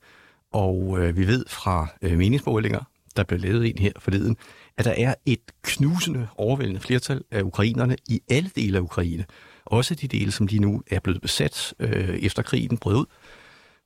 og 0.53 0.99
øh, 0.99 1.17
vi 1.17 1.27
ved 1.27 1.45
fra 1.49 1.87
øh, 2.03 2.19
meningsmålinger, 2.19 2.81
der 3.17 3.25
blev 3.25 3.41
lavet 3.41 3.67
en 3.71 3.79
her 3.79 3.93
forleden, 3.99 4.37
at 4.79 4.85
der 4.85 4.95
er 4.97 5.15
et 5.27 5.41
knusende, 5.63 6.29
overvældende 6.37 6.81
flertal 6.81 7.23
af 7.31 7.43
ukrainerne 7.43 7.97
i 8.09 8.21
alle 8.31 8.51
dele 8.57 8.79
af 8.79 8.83
Ukraine. 8.83 9.25
Også 9.65 9.95
de 9.95 10.09
dele, 10.09 10.33
som 10.33 10.47
lige 10.47 10.61
nu 10.61 10.83
er 10.91 11.01
blevet 11.01 11.23
besat 11.23 11.75
øh, 11.79 12.19
efter 12.19 12.43
krigen 12.43 12.79
brød 12.79 13.07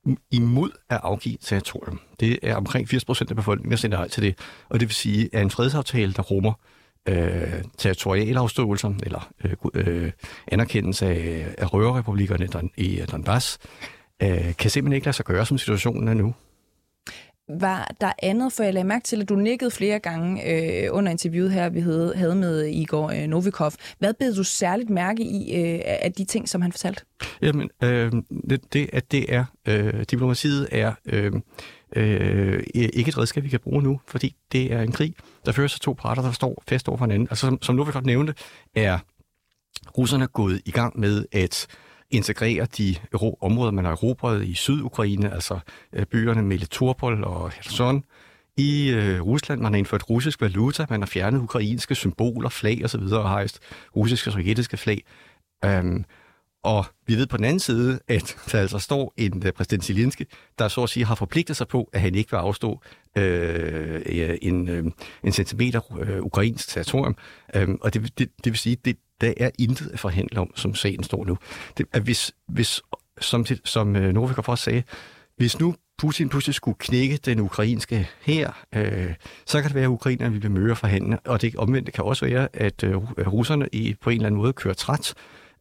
ud, 0.05 0.17
imod 0.31 0.71
at 0.91 1.01
afgive 1.03 1.37
territorium. 1.41 2.01
Det 2.21 2.39
er 2.43 2.57
omkring 2.57 2.89
80 2.89 3.05
procent 3.05 3.31
af 3.31 3.37
befolkningen, 3.37 3.71
der 3.71 3.77
sender 3.77 3.99
nej 3.99 4.09
til 4.09 4.23
det. 4.23 4.39
Og 4.69 4.81
det 4.81 4.89
vil 4.89 4.95
sige, 4.95 5.29
at 5.33 5.43
en 5.43 5.51
fredsaftale, 5.51 6.13
der 6.13 6.23
rummer 6.23 6.53
øh, 7.09 7.63
territorialafståelser 7.79 8.95
eller 9.03 9.33
øh, 9.45 9.53
øh, 9.75 10.13
anerkendelse 10.49 11.07
af, 11.07 11.55
af 11.59 11.73
røverrepublikkerne 11.75 12.49
i 12.77 13.03
Donbass, 13.13 13.59
øh, 14.23 14.57
kan 14.57 14.71
simpelthen 14.71 14.93
ikke 14.93 15.07
lade 15.07 15.17
sig 15.17 15.25
gøre, 15.25 15.47
som 15.47 15.59
situationen 15.59 16.09
er 16.09 16.15
nu. 16.15 16.35
Var 17.59 17.95
der 18.01 18.13
andet, 18.23 18.53
for 18.53 18.63
jeg 18.63 18.75
lagde 18.75 18.89
mærke 18.89 19.05
til, 19.05 19.23
at 19.23 19.29
du 19.29 19.35
nikkede 19.35 19.71
flere 19.71 19.99
gange 19.99 20.51
øh, 20.51 20.89
under 20.91 21.13
interviewet 21.13 21.53
her, 21.53 21.69
vi 21.69 21.81
havde, 21.81 22.13
havde 22.17 22.35
med 22.35 22.65
Igor 22.65 23.11
øh, 23.11 23.27
Novikov. 23.27 23.73
Hvad 23.99 24.15
bed 24.15 24.35
du 24.35 24.45
særligt 24.45 24.91
mærke 24.91 25.23
i 25.23 25.55
øh, 25.55 25.81
af 25.85 26.13
de 26.13 26.25
ting, 26.25 26.49
som 26.49 26.63
han 26.63 26.73
fortalte? 26.73 27.03
Jamen, 27.43 27.71
øh, 27.83 28.13
det, 28.51 28.73
det, 28.73 28.91
at 28.93 29.13
det 29.13 29.35
er, 29.35 29.45
øh, 29.69 30.05
diplomatiet 30.11 30.69
er 30.73 30.93
øh, 31.07 31.33
øh, 31.97 32.63
ikke 32.75 33.09
et 33.09 33.19
redskab, 33.19 33.45
vi 33.45 33.49
kan 33.49 33.61
bruge 33.61 33.83
nu, 33.83 34.01
fordi 34.07 34.37
det 34.53 34.73
er 34.73 34.83
en 34.83 34.93
krig, 34.93 35.15
der 35.47 35.53
fører 35.53 35.69
sig 35.69 35.81
to 35.81 35.93
parter, 35.93 36.23
der 36.23 36.33
står 36.33 36.63
fast 36.69 36.89
over 36.89 36.99
for 36.99 37.05
hinanden. 37.05 37.29
Altså, 37.31 37.47
som, 37.47 37.63
som 37.63 37.75
Novikov 37.75 38.03
nævnte, 38.03 38.35
er 38.75 38.99
russerne 39.99 40.27
gået 40.27 40.61
i 40.65 40.71
gang 40.71 41.01
med 41.01 41.25
at 41.33 41.67
integrere 42.11 42.67
de 42.79 42.97
områder, 43.41 43.71
man 43.71 43.85
har 43.85 43.93
erobret 43.93 44.47
i 44.47 44.55
Sydukraine, 44.55 45.35
altså 45.35 45.59
øh, 45.93 46.07
byerne 46.07 46.43
Melitopol 46.43 47.25
og 47.25 47.51
Kherson, 47.51 48.05
i 48.57 48.91
øh, 48.91 49.23
Rusland. 49.23 49.61
Man 49.61 49.73
har 49.73 49.79
indført 49.79 50.11
russisk 50.11 50.41
valuta, 50.41 50.87
man 50.91 51.01
har 51.01 51.07
fjernet 51.07 51.41
ukrainske 51.41 51.95
symboler, 51.95 52.49
flag 52.49 52.85
osv. 52.85 53.01
og 53.01 53.29
hejst 53.29 53.61
russiske 53.97 54.29
og 54.29 54.33
sovjetiske 54.33 54.77
flag. 54.77 55.03
Um, 55.67 56.05
og 56.63 56.85
vi 57.07 57.15
ved 57.15 57.27
på 57.27 57.37
den 57.37 57.45
anden 57.45 57.61
side, 57.61 58.01
at 58.09 58.37
der 58.53 58.61
altså 58.61 58.79
står 58.79 59.15
en 59.17 59.37
uh, 59.47 59.51
præsident 59.57 59.85
Zelensky, 59.85 60.29
der 60.59 60.69
så 60.69 60.83
at 60.83 60.91
sige 60.91 61.05
har 61.07 61.15
forpligtet 61.15 61.57
sig 61.57 61.69
på, 61.69 61.91
at 61.93 62.01
han 62.01 62.15
ikke 62.15 62.31
vil 62.31 62.39
afstå 62.39 62.81
øh, 63.17 64.03
øh 64.07 64.39
en, 64.43 64.69
øh, 64.69 64.85
en 65.25 65.33
centimeter 65.33 65.99
øh, 66.01 66.23
ukrainsk 66.23 66.69
territorium. 66.69 67.17
Um, 67.63 67.79
og 67.83 67.95
det, 67.95 68.19
det, 68.19 68.31
det 68.45 68.53
vil 68.53 68.59
sige, 68.59 68.77
det, 68.85 68.97
der 69.21 69.33
er 69.37 69.51
intet 69.59 69.91
at 69.93 69.99
forhandle 69.99 70.41
om, 70.41 70.51
som 70.57 70.75
sagen 70.75 71.03
står 71.03 71.25
nu. 71.25 71.39
Det, 71.79 71.87
at 71.93 72.03
hvis, 72.03 72.33
hvis, 72.49 72.83
som, 73.21 73.47
som 73.65 73.97
øh, 73.97 74.13
Novikov 74.13 74.45
også 74.49 74.65
sagde, 74.65 74.83
hvis 75.37 75.61
nu 75.61 75.75
Putin 75.99 76.29
pludselig 76.29 76.55
skulle 76.55 76.77
knække 76.79 77.17
den 77.17 77.41
ukrainske 77.41 78.09
her, 78.23 78.53
øh, 78.75 79.15
så 79.47 79.61
kan 79.61 79.69
det 79.69 79.75
være, 79.75 79.85
at 79.85 79.89
ukrainerne 79.89 80.43
vil 80.43 80.51
møde 80.51 80.77
forhandle, 80.77 81.19
og 81.19 81.43
det 81.43 81.57
omvendt 81.57 81.93
kan 81.93 82.05
også 82.05 82.27
være, 82.27 82.49
at 82.53 82.85
øh, 82.85 82.97
russerne 83.27 83.69
i, 83.73 83.95
på 84.01 84.11
en 84.11 84.17
eller 84.17 84.27
anden 84.27 84.41
måde 84.41 84.53
kører 84.53 84.75
træt 84.75 85.15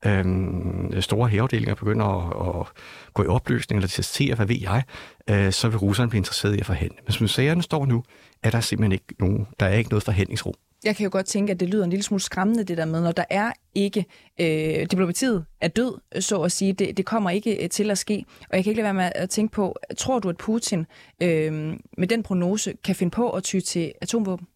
øh, 0.06 1.02
store 1.02 1.30
hæveafdelinger 1.30 1.76
begynder 1.76 2.06
at, 2.06 2.62
at 2.62 2.68
gå 3.14 3.24
i 3.24 3.28
opløsning 3.28 3.78
eller 3.78 3.88
testere, 3.88 4.36
hvad 4.36 4.46
ved 4.46 4.58
jeg, 4.62 4.84
øh, 5.30 5.52
så 5.52 5.70
vil 5.70 5.78
russerne 5.78 6.10
blive 6.10 6.18
interesseret 6.18 6.56
i 6.56 6.60
at 6.60 6.66
forhandle. 6.66 6.98
Men 7.06 7.12
som 7.12 7.28
sagerne 7.28 7.64
står 7.64 7.86
nu, 7.86 8.04
er 8.44 8.50
der 8.50 8.60
simpelthen 8.60 8.92
ikke 8.92 9.06
nogen, 9.20 9.48
der 9.60 9.66
er 9.66 9.76
ikke 9.76 9.90
noget 9.90 10.04
forhandlingsrum. 10.04 10.54
Jeg 10.84 10.96
kan 10.96 11.04
jo 11.04 11.10
godt 11.12 11.26
tænke, 11.26 11.52
at 11.52 11.60
det 11.60 11.70
lyder 11.70 11.84
en 11.84 11.90
lille 11.90 12.04
smule 12.04 12.22
skræmmende, 12.22 12.64
det 12.64 12.78
der 12.78 12.86
med, 12.86 13.02
når 13.02 13.12
der 13.12 13.26
er 13.30 13.52
ikke, 13.76 14.06
øh, 14.40 14.86
diplomatiet 14.92 15.46
er 15.62 15.68
død, 15.68 16.22
så 16.22 16.42
at 16.42 16.52
sige, 16.52 16.74
det, 16.74 16.98
det 16.98 17.06
kommer 17.06 17.30
ikke 17.30 17.64
øh, 17.64 17.70
til 17.70 17.92
at 17.92 17.98
ske. 17.98 18.26
Og 18.50 18.56
jeg 18.56 18.64
kan 18.64 18.72
ikke 18.72 18.82
lade 18.82 18.96
være 18.96 19.04
med 19.04 19.12
at 19.16 19.30
tænke 19.30 19.52
på, 19.52 19.76
tror 19.98 20.20
du, 20.20 20.30
at 20.30 20.38
Putin 20.38 20.86
øh, 21.22 21.78
med 21.98 22.08
den 22.08 22.24
prognose 22.24 22.74
kan 22.84 22.96
finde 22.96 23.12
på 23.12 23.30
at 23.30 23.44
ty 23.44 23.60
til 23.60 23.92
atomvåben? 24.02 24.48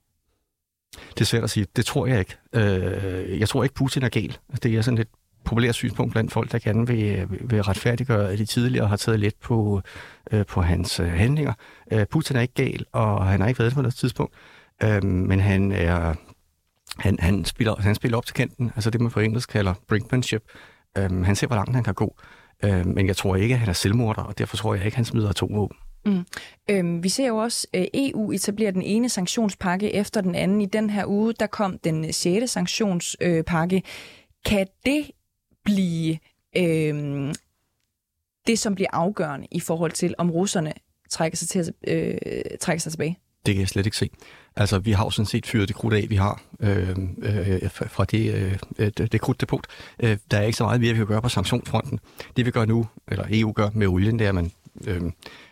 Det 1.10 1.22
er 1.22 1.26
svært 1.26 1.44
at 1.44 1.50
sige. 1.50 1.68
Det 1.76 1.86
tror 1.86 2.08
jeg 2.08 2.20
ikke. 2.20 2.36
Øh, 2.54 3.40
jeg 3.40 3.50
tror 3.50 3.64
ikke, 3.64 3.76
Putin 3.76 4.04
er 4.04 4.10
gal. 4.10 4.38
Det 4.64 4.76
er 4.76 4.82
sådan 4.82 4.98
et 4.98 5.08
populært 5.44 5.76
synspunkt 5.76 6.12
blandt 6.12 6.32
folk, 6.32 6.52
der 6.52 6.60
gerne 6.60 6.88
vil, 6.88 7.28
vil 7.42 7.64
retfærdiggøre, 7.64 8.32
at 8.32 8.40
de 8.40 8.46
tidligere 8.46 8.88
har 8.88 8.96
taget 8.96 9.20
let 9.20 9.36
på, 9.36 9.82
øh, 10.32 10.46
på 10.46 10.62
hans 10.62 11.00
øh, 11.00 11.08
handlinger. 11.08 11.54
Øh, 11.92 12.06
Putin 12.06 12.36
er 12.36 12.42
ikke 12.42 12.54
gal, 12.54 12.86
og 12.92 13.26
han 13.26 13.42
har 13.42 13.48
ikke 13.48 13.60
været 13.60 13.70
det 13.70 13.76
på 13.76 13.82
noget 13.82 13.96
tidspunkt. 13.96 14.34
Øh, 14.84 15.04
men 15.04 15.40
han 15.40 15.72
er 15.72 16.16
han, 16.98 17.18
han, 17.20 17.46
spiller, 17.46 17.76
han 17.76 17.96
spiller 17.96 18.18
op 18.18 18.26
til 18.26 18.36
kanten, 18.36 18.72
altså 18.76 18.90
det 18.90 19.02
man 19.02 19.12
på 19.12 19.20
engelsk 19.20 19.50
kalder 19.50 19.74
brinkmanship. 19.88 20.44
Øh, 20.98 21.26
han 21.26 21.36
ser, 21.36 21.48
hvor 21.48 21.56
langt 21.56 21.76
han 21.76 21.84
kan 21.84 21.94
gå. 21.94 22.16
Øh, 22.64 22.88
men 22.88 23.08
jeg 23.08 23.18
tror 23.18 23.36
ikke, 23.36 23.54
at 23.54 23.60
han 23.60 23.70
er 23.70 23.74
selvmorder, 23.74 24.22
og 24.22 24.38
derfor 24.38 24.58
tror 24.58 24.74
jeg 24.74 24.86
ikke, 24.86 24.94
at 24.94 24.96
han 24.96 25.06
smider 25.06 25.30
atomvåben. 25.30 25.78
Mm. 26.06 26.26
Øhm, 26.70 27.04
vi 27.04 27.10
ser 27.10 27.28
jo 27.28 27.38
også, 27.38 27.68
at 27.74 27.90
EU 27.94 28.32
etablerer 28.32 28.72
den 28.72 28.82
ene 28.82 29.10
sanktionspakke 29.10 29.94
efter 29.94 30.22
den 30.22 30.36
anden. 30.36 30.62
I 30.62 30.66
den 30.66 30.90
her 30.90 31.06
uge, 31.06 31.34
der 31.34 31.48
kom 31.48 31.78
den 31.78 32.14
sjette 32.14 32.48
sanktionspakke. 32.48 33.76
Øh, 33.76 33.82
kan 34.46 34.68
det 34.86 35.12
blive 35.66 36.18
øh, 36.58 37.34
det, 38.48 38.60
som 38.60 38.76
bliver 38.76 38.90
afgørende 38.94 39.48
i 39.52 39.60
forhold 39.60 39.92
til, 39.92 40.16
om 40.18 40.32
russerne 40.32 40.74
trækker 41.10 41.38
sig, 41.38 41.48
til 41.48 41.74
øh, 41.88 42.18
trækker 42.60 42.82
sig 42.82 42.92
tilbage? 42.92 43.18
Det 43.46 43.54
kan 43.54 43.60
jeg 43.60 43.70
slet 43.70 43.86
ikke 43.86 43.98
se. 43.98 44.10
Altså, 44.56 44.80
vi 44.80 44.92
har 44.92 45.04
jo 45.04 45.10
sådan 45.10 45.26
set 45.26 45.46
fyret 45.46 45.68
det 45.68 45.76
krudt 45.76 45.94
af, 45.94 46.06
vi 46.10 46.16
har 46.16 46.42
øh, 46.60 46.90
øh, 47.22 47.70
fra 47.72 48.06
det, 48.06 48.34
øh, 48.78 48.92
det, 48.98 49.12
det 49.12 49.22
krudtdepot. 49.22 49.68
Øh, 50.04 50.18
der 50.32 50.38
er 50.38 50.44
ikke 50.44 50.58
så 50.58 50.64
meget 50.64 50.82
mere, 50.82 50.92
vi 50.92 50.98
kan 50.98 51.08
gøre 51.08 51.22
på 51.22 51.30
sanktionsfronten. 51.30 52.00
Det 52.38 52.46
vi 52.46 52.52
gør 52.52 52.66
nu, 52.66 52.88
eller 53.08 53.26
EU 53.32 53.52
gør 53.52 53.70
med 53.74 53.88
olien, 53.88 54.20
det 54.20 54.26
er, 54.26 54.30
at 54.30 54.36
man 54.36 54.52
øh, 54.88 55.02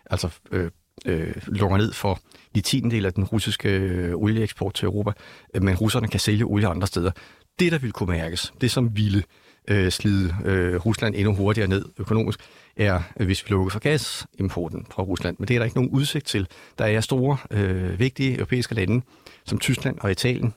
altså, 0.09 0.29
øh, 0.51 0.71
øh, 1.05 1.33
lukker 1.47 1.77
ned 1.77 1.93
for 1.93 2.19
de 2.55 2.61
tiendel 2.61 3.05
af 3.05 3.13
den 3.13 3.23
russiske 3.23 3.69
øh, 3.69 4.15
olieeksport 4.15 4.73
til 4.73 4.85
Europa, 4.85 5.11
øh, 5.53 5.63
men 5.63 5.75
russerne 5.75 6.07
kan 6.07 6.19
sælge 6.19 6.45
olie 6.45 6.67
andre 6.67 6.87
steder. 6.87 7.11
Det, 7.59 7.71
der 7.71 7.77
vil 7.77 7.91
kunne 7.91 8.17
mærkes, 8.17 8.53
det 8.61 8.71
som 8.71 8.97
ville 8.97 9.23
øh, 9.67 9.91
slide 9.91 10.35
øh, 10.45 10.75
Rusland 10.75 11.15
endnu 11.15 11.33
hurtigere 11.33 11.67
ned 11.67 11.85
økonomisk, 11.97 12.39
er, 12.77 13.01
hvis 13.15 13.45
vi 13.45 13.49
lukker 13.49 13.71
for 13.71 13.79
gasimporten 13.79 14.85
fra 14.91 15.03
Rusland. 15.03 15.35
Men 15.39 15.47
det 15.47 15.53
er 15.53 15.59
der 15.59 15.65
ikke 15.65 15.77
nogen 15.77 15.91
udsigt 15.91 16.25
til. 16.25 16.47
Der 16.77 16.85
er 16.85 17.01
store, 17.01 17.37
øh, 17.51 17.99
vigtige 17.99 18.35
europæiske 18.35 18.75
lande, 18.75 19.01
som 19.45 19.59
Tyskland 19.59 19.97
og 19.99 20.11
Italien, 20.11 20.53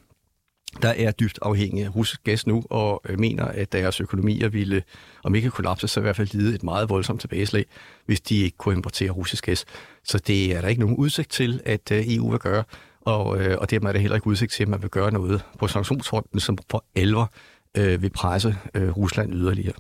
der 0.83 0.89
er 0.89 1.11
dybt 1.11 1.39
afhængige 1.43 1.85
af 1.85 1.97
russisk 1.97 2.25
gas 2.25 2.47
nu, 2.47 2.65
og 2.71 3.03
øh, 3.09 3.21
mener, 3.21 3.45
at 3.45 3.73
deres 3.73 4.01
økonomier 4.01 4.49
ville, 4.49 4.83
om 5.25 5.35
ikke 5.35 5.51
kollapse, 5.51 5.89
så 5.89 6.01
i 6.01 6.03
hvert 6.03 6.17
fald 6.17 6.29
lide 6.33 6.55
et 6.55 6.63
meget 6.63 6.89
voldsomt 6.89 7.21
tilbageslag, 7.21 7.65
hvis 8.07 8.21
de 8.21 8.37
ikke 8.37 8.57
kunne 8.57 8.75
importere 8.75 9.11
russisk 9.11 9.45
gas. 9.45 9.65
Så 10.05 10.19
det 10.19 10.57
er 10.57 10.61
der 10.61 10.69
ikke 10.69 10.81
nogen 10.81 10.97
udsigt 10.97 11.31
til, 11.31 11.61
at 11.65 11.93
øh, 11.93 12.03
EU 12.07 12.31
vil 12.31 12.39
gøre, 12.39 12.65
og, 13.01 13.41
øh, 13.41 13.59
og 13.61 13.71
dermed 13.71 13.89
er 13.89 13.93
der 13.93 14.01
heller 14.01 14.15
ikke 14.15 14.27
udsigt 14.27 14.53
til, 14.53 14.63
at 14.63 14.69
man 14.69 14.83
vil 14.83 14.91
gøre 14.91 15.13
noget 15.13 15.45
på 15.59 15.69
sanktionsfronten, 15.69 16.41
som 16.41 16.59
for 16.71 16.85
alvor 16.95 17.33
øh, 17.77 18.03
vil 18.03 18.11
presse 18.11 18.57
øh, 18.75 18.97
Rusland 18.97 19.35
yderligere. 19.35 19.75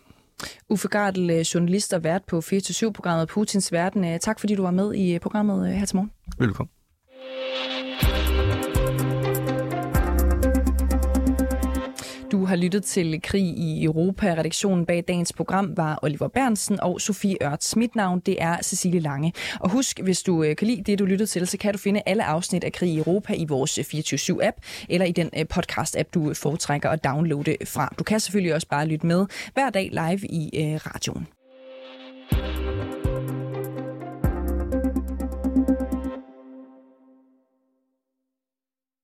Uffe 0.69 0.89
Gardel, 0.89 1.31
øh, 1.31 1.41
journalist 1.41 1.93
og 1.93 2.05
vært 2.05 2.23
på 2.29 2.39
24-7-programmet 2.39 3.29
Putins 3.29 3.73
Verden. 3.73 4.05
Øh, 4.05 4.19
tak 4.21 4.41
fordi 4.41 4.55
du 4.55 4.63
var 4.63 4.71
med 4.71 4.95
i 4.95 5.15
øh, 5.15 5.21
programmet 5.21 5.69
her 5.69 5.87
til 5.87 5.97
morgen. 5.97 6.11
Velkommen. 6.39 6.71
Du 12.35 12.45
har 12.45 12.57
lyttet 12.57 12.85
til 12.85 13.23
Krig 13.23 13.43
i 13.43 13.85
Europa. 13.85 14.35
Redaktionen 14.35 14.87
bag 14.87 15.05
dagens 15.09 15.33
program 15.33 15.77
var 15.77 15.99
Oliver 16.03 16.29
Bernsen 16.29 16.81
og 16.81 17.01
Sofie 17.01 17.37
Ørts. 17.43 17.77
Mit 17.77 17.97
navn 17.97 18.21
det 18.21 18.43
er 18.43 18.57
Cecilie 18.63 19.01
Lange. 19.01 19.33
Og 19.61 19.71
husk, 19.71 20.01
hvis 20.01 20.23
du 20.23 20.43
øh, 20.43 20.57
kan 20.57 20.67
lide 20.67 20.83
det, 20.83 20.99
du 20.99 21.05
lyttede 21.05 21.31
til, 21.31 21.47
så 21.47 21.59
kan 21.59 21.73
du 21.73 21.79
finde 21.79 22.03
alle 22.07 22.25
afsnit 22.25 22.65
af 22.65 22.73
Krig 22.73 22.91
i 22.91 22.99
Europa 22.99 23.35
i 23.35 23.45
vores 23.49 23.79
øh, 23.79 23.85
24-7-app 23.85 24.87
eller 24.89 25.07
i 25.07 25.13
den 25.13 25.31
øh, 25.39 25.45
podcast-app, 25.55 26.11
du 26.15 26.35
foretrækker 26.35 26.91
at 26.91 27.05
downloade 27.05 27.57
fra. 27.65 27.95
Du 27.99 28.05
kan 28.05 28.21
selvfølgelig 28.21 28.55
også 28.55 28.69
bare 28.69 28.87
lytte 28.87 29.07
med 29.07 29.27
hver 29.55 29.71
dag 29.71 29.91
live 29.93 30.27
i 30.29 30.77
radioen. 30.77 31.27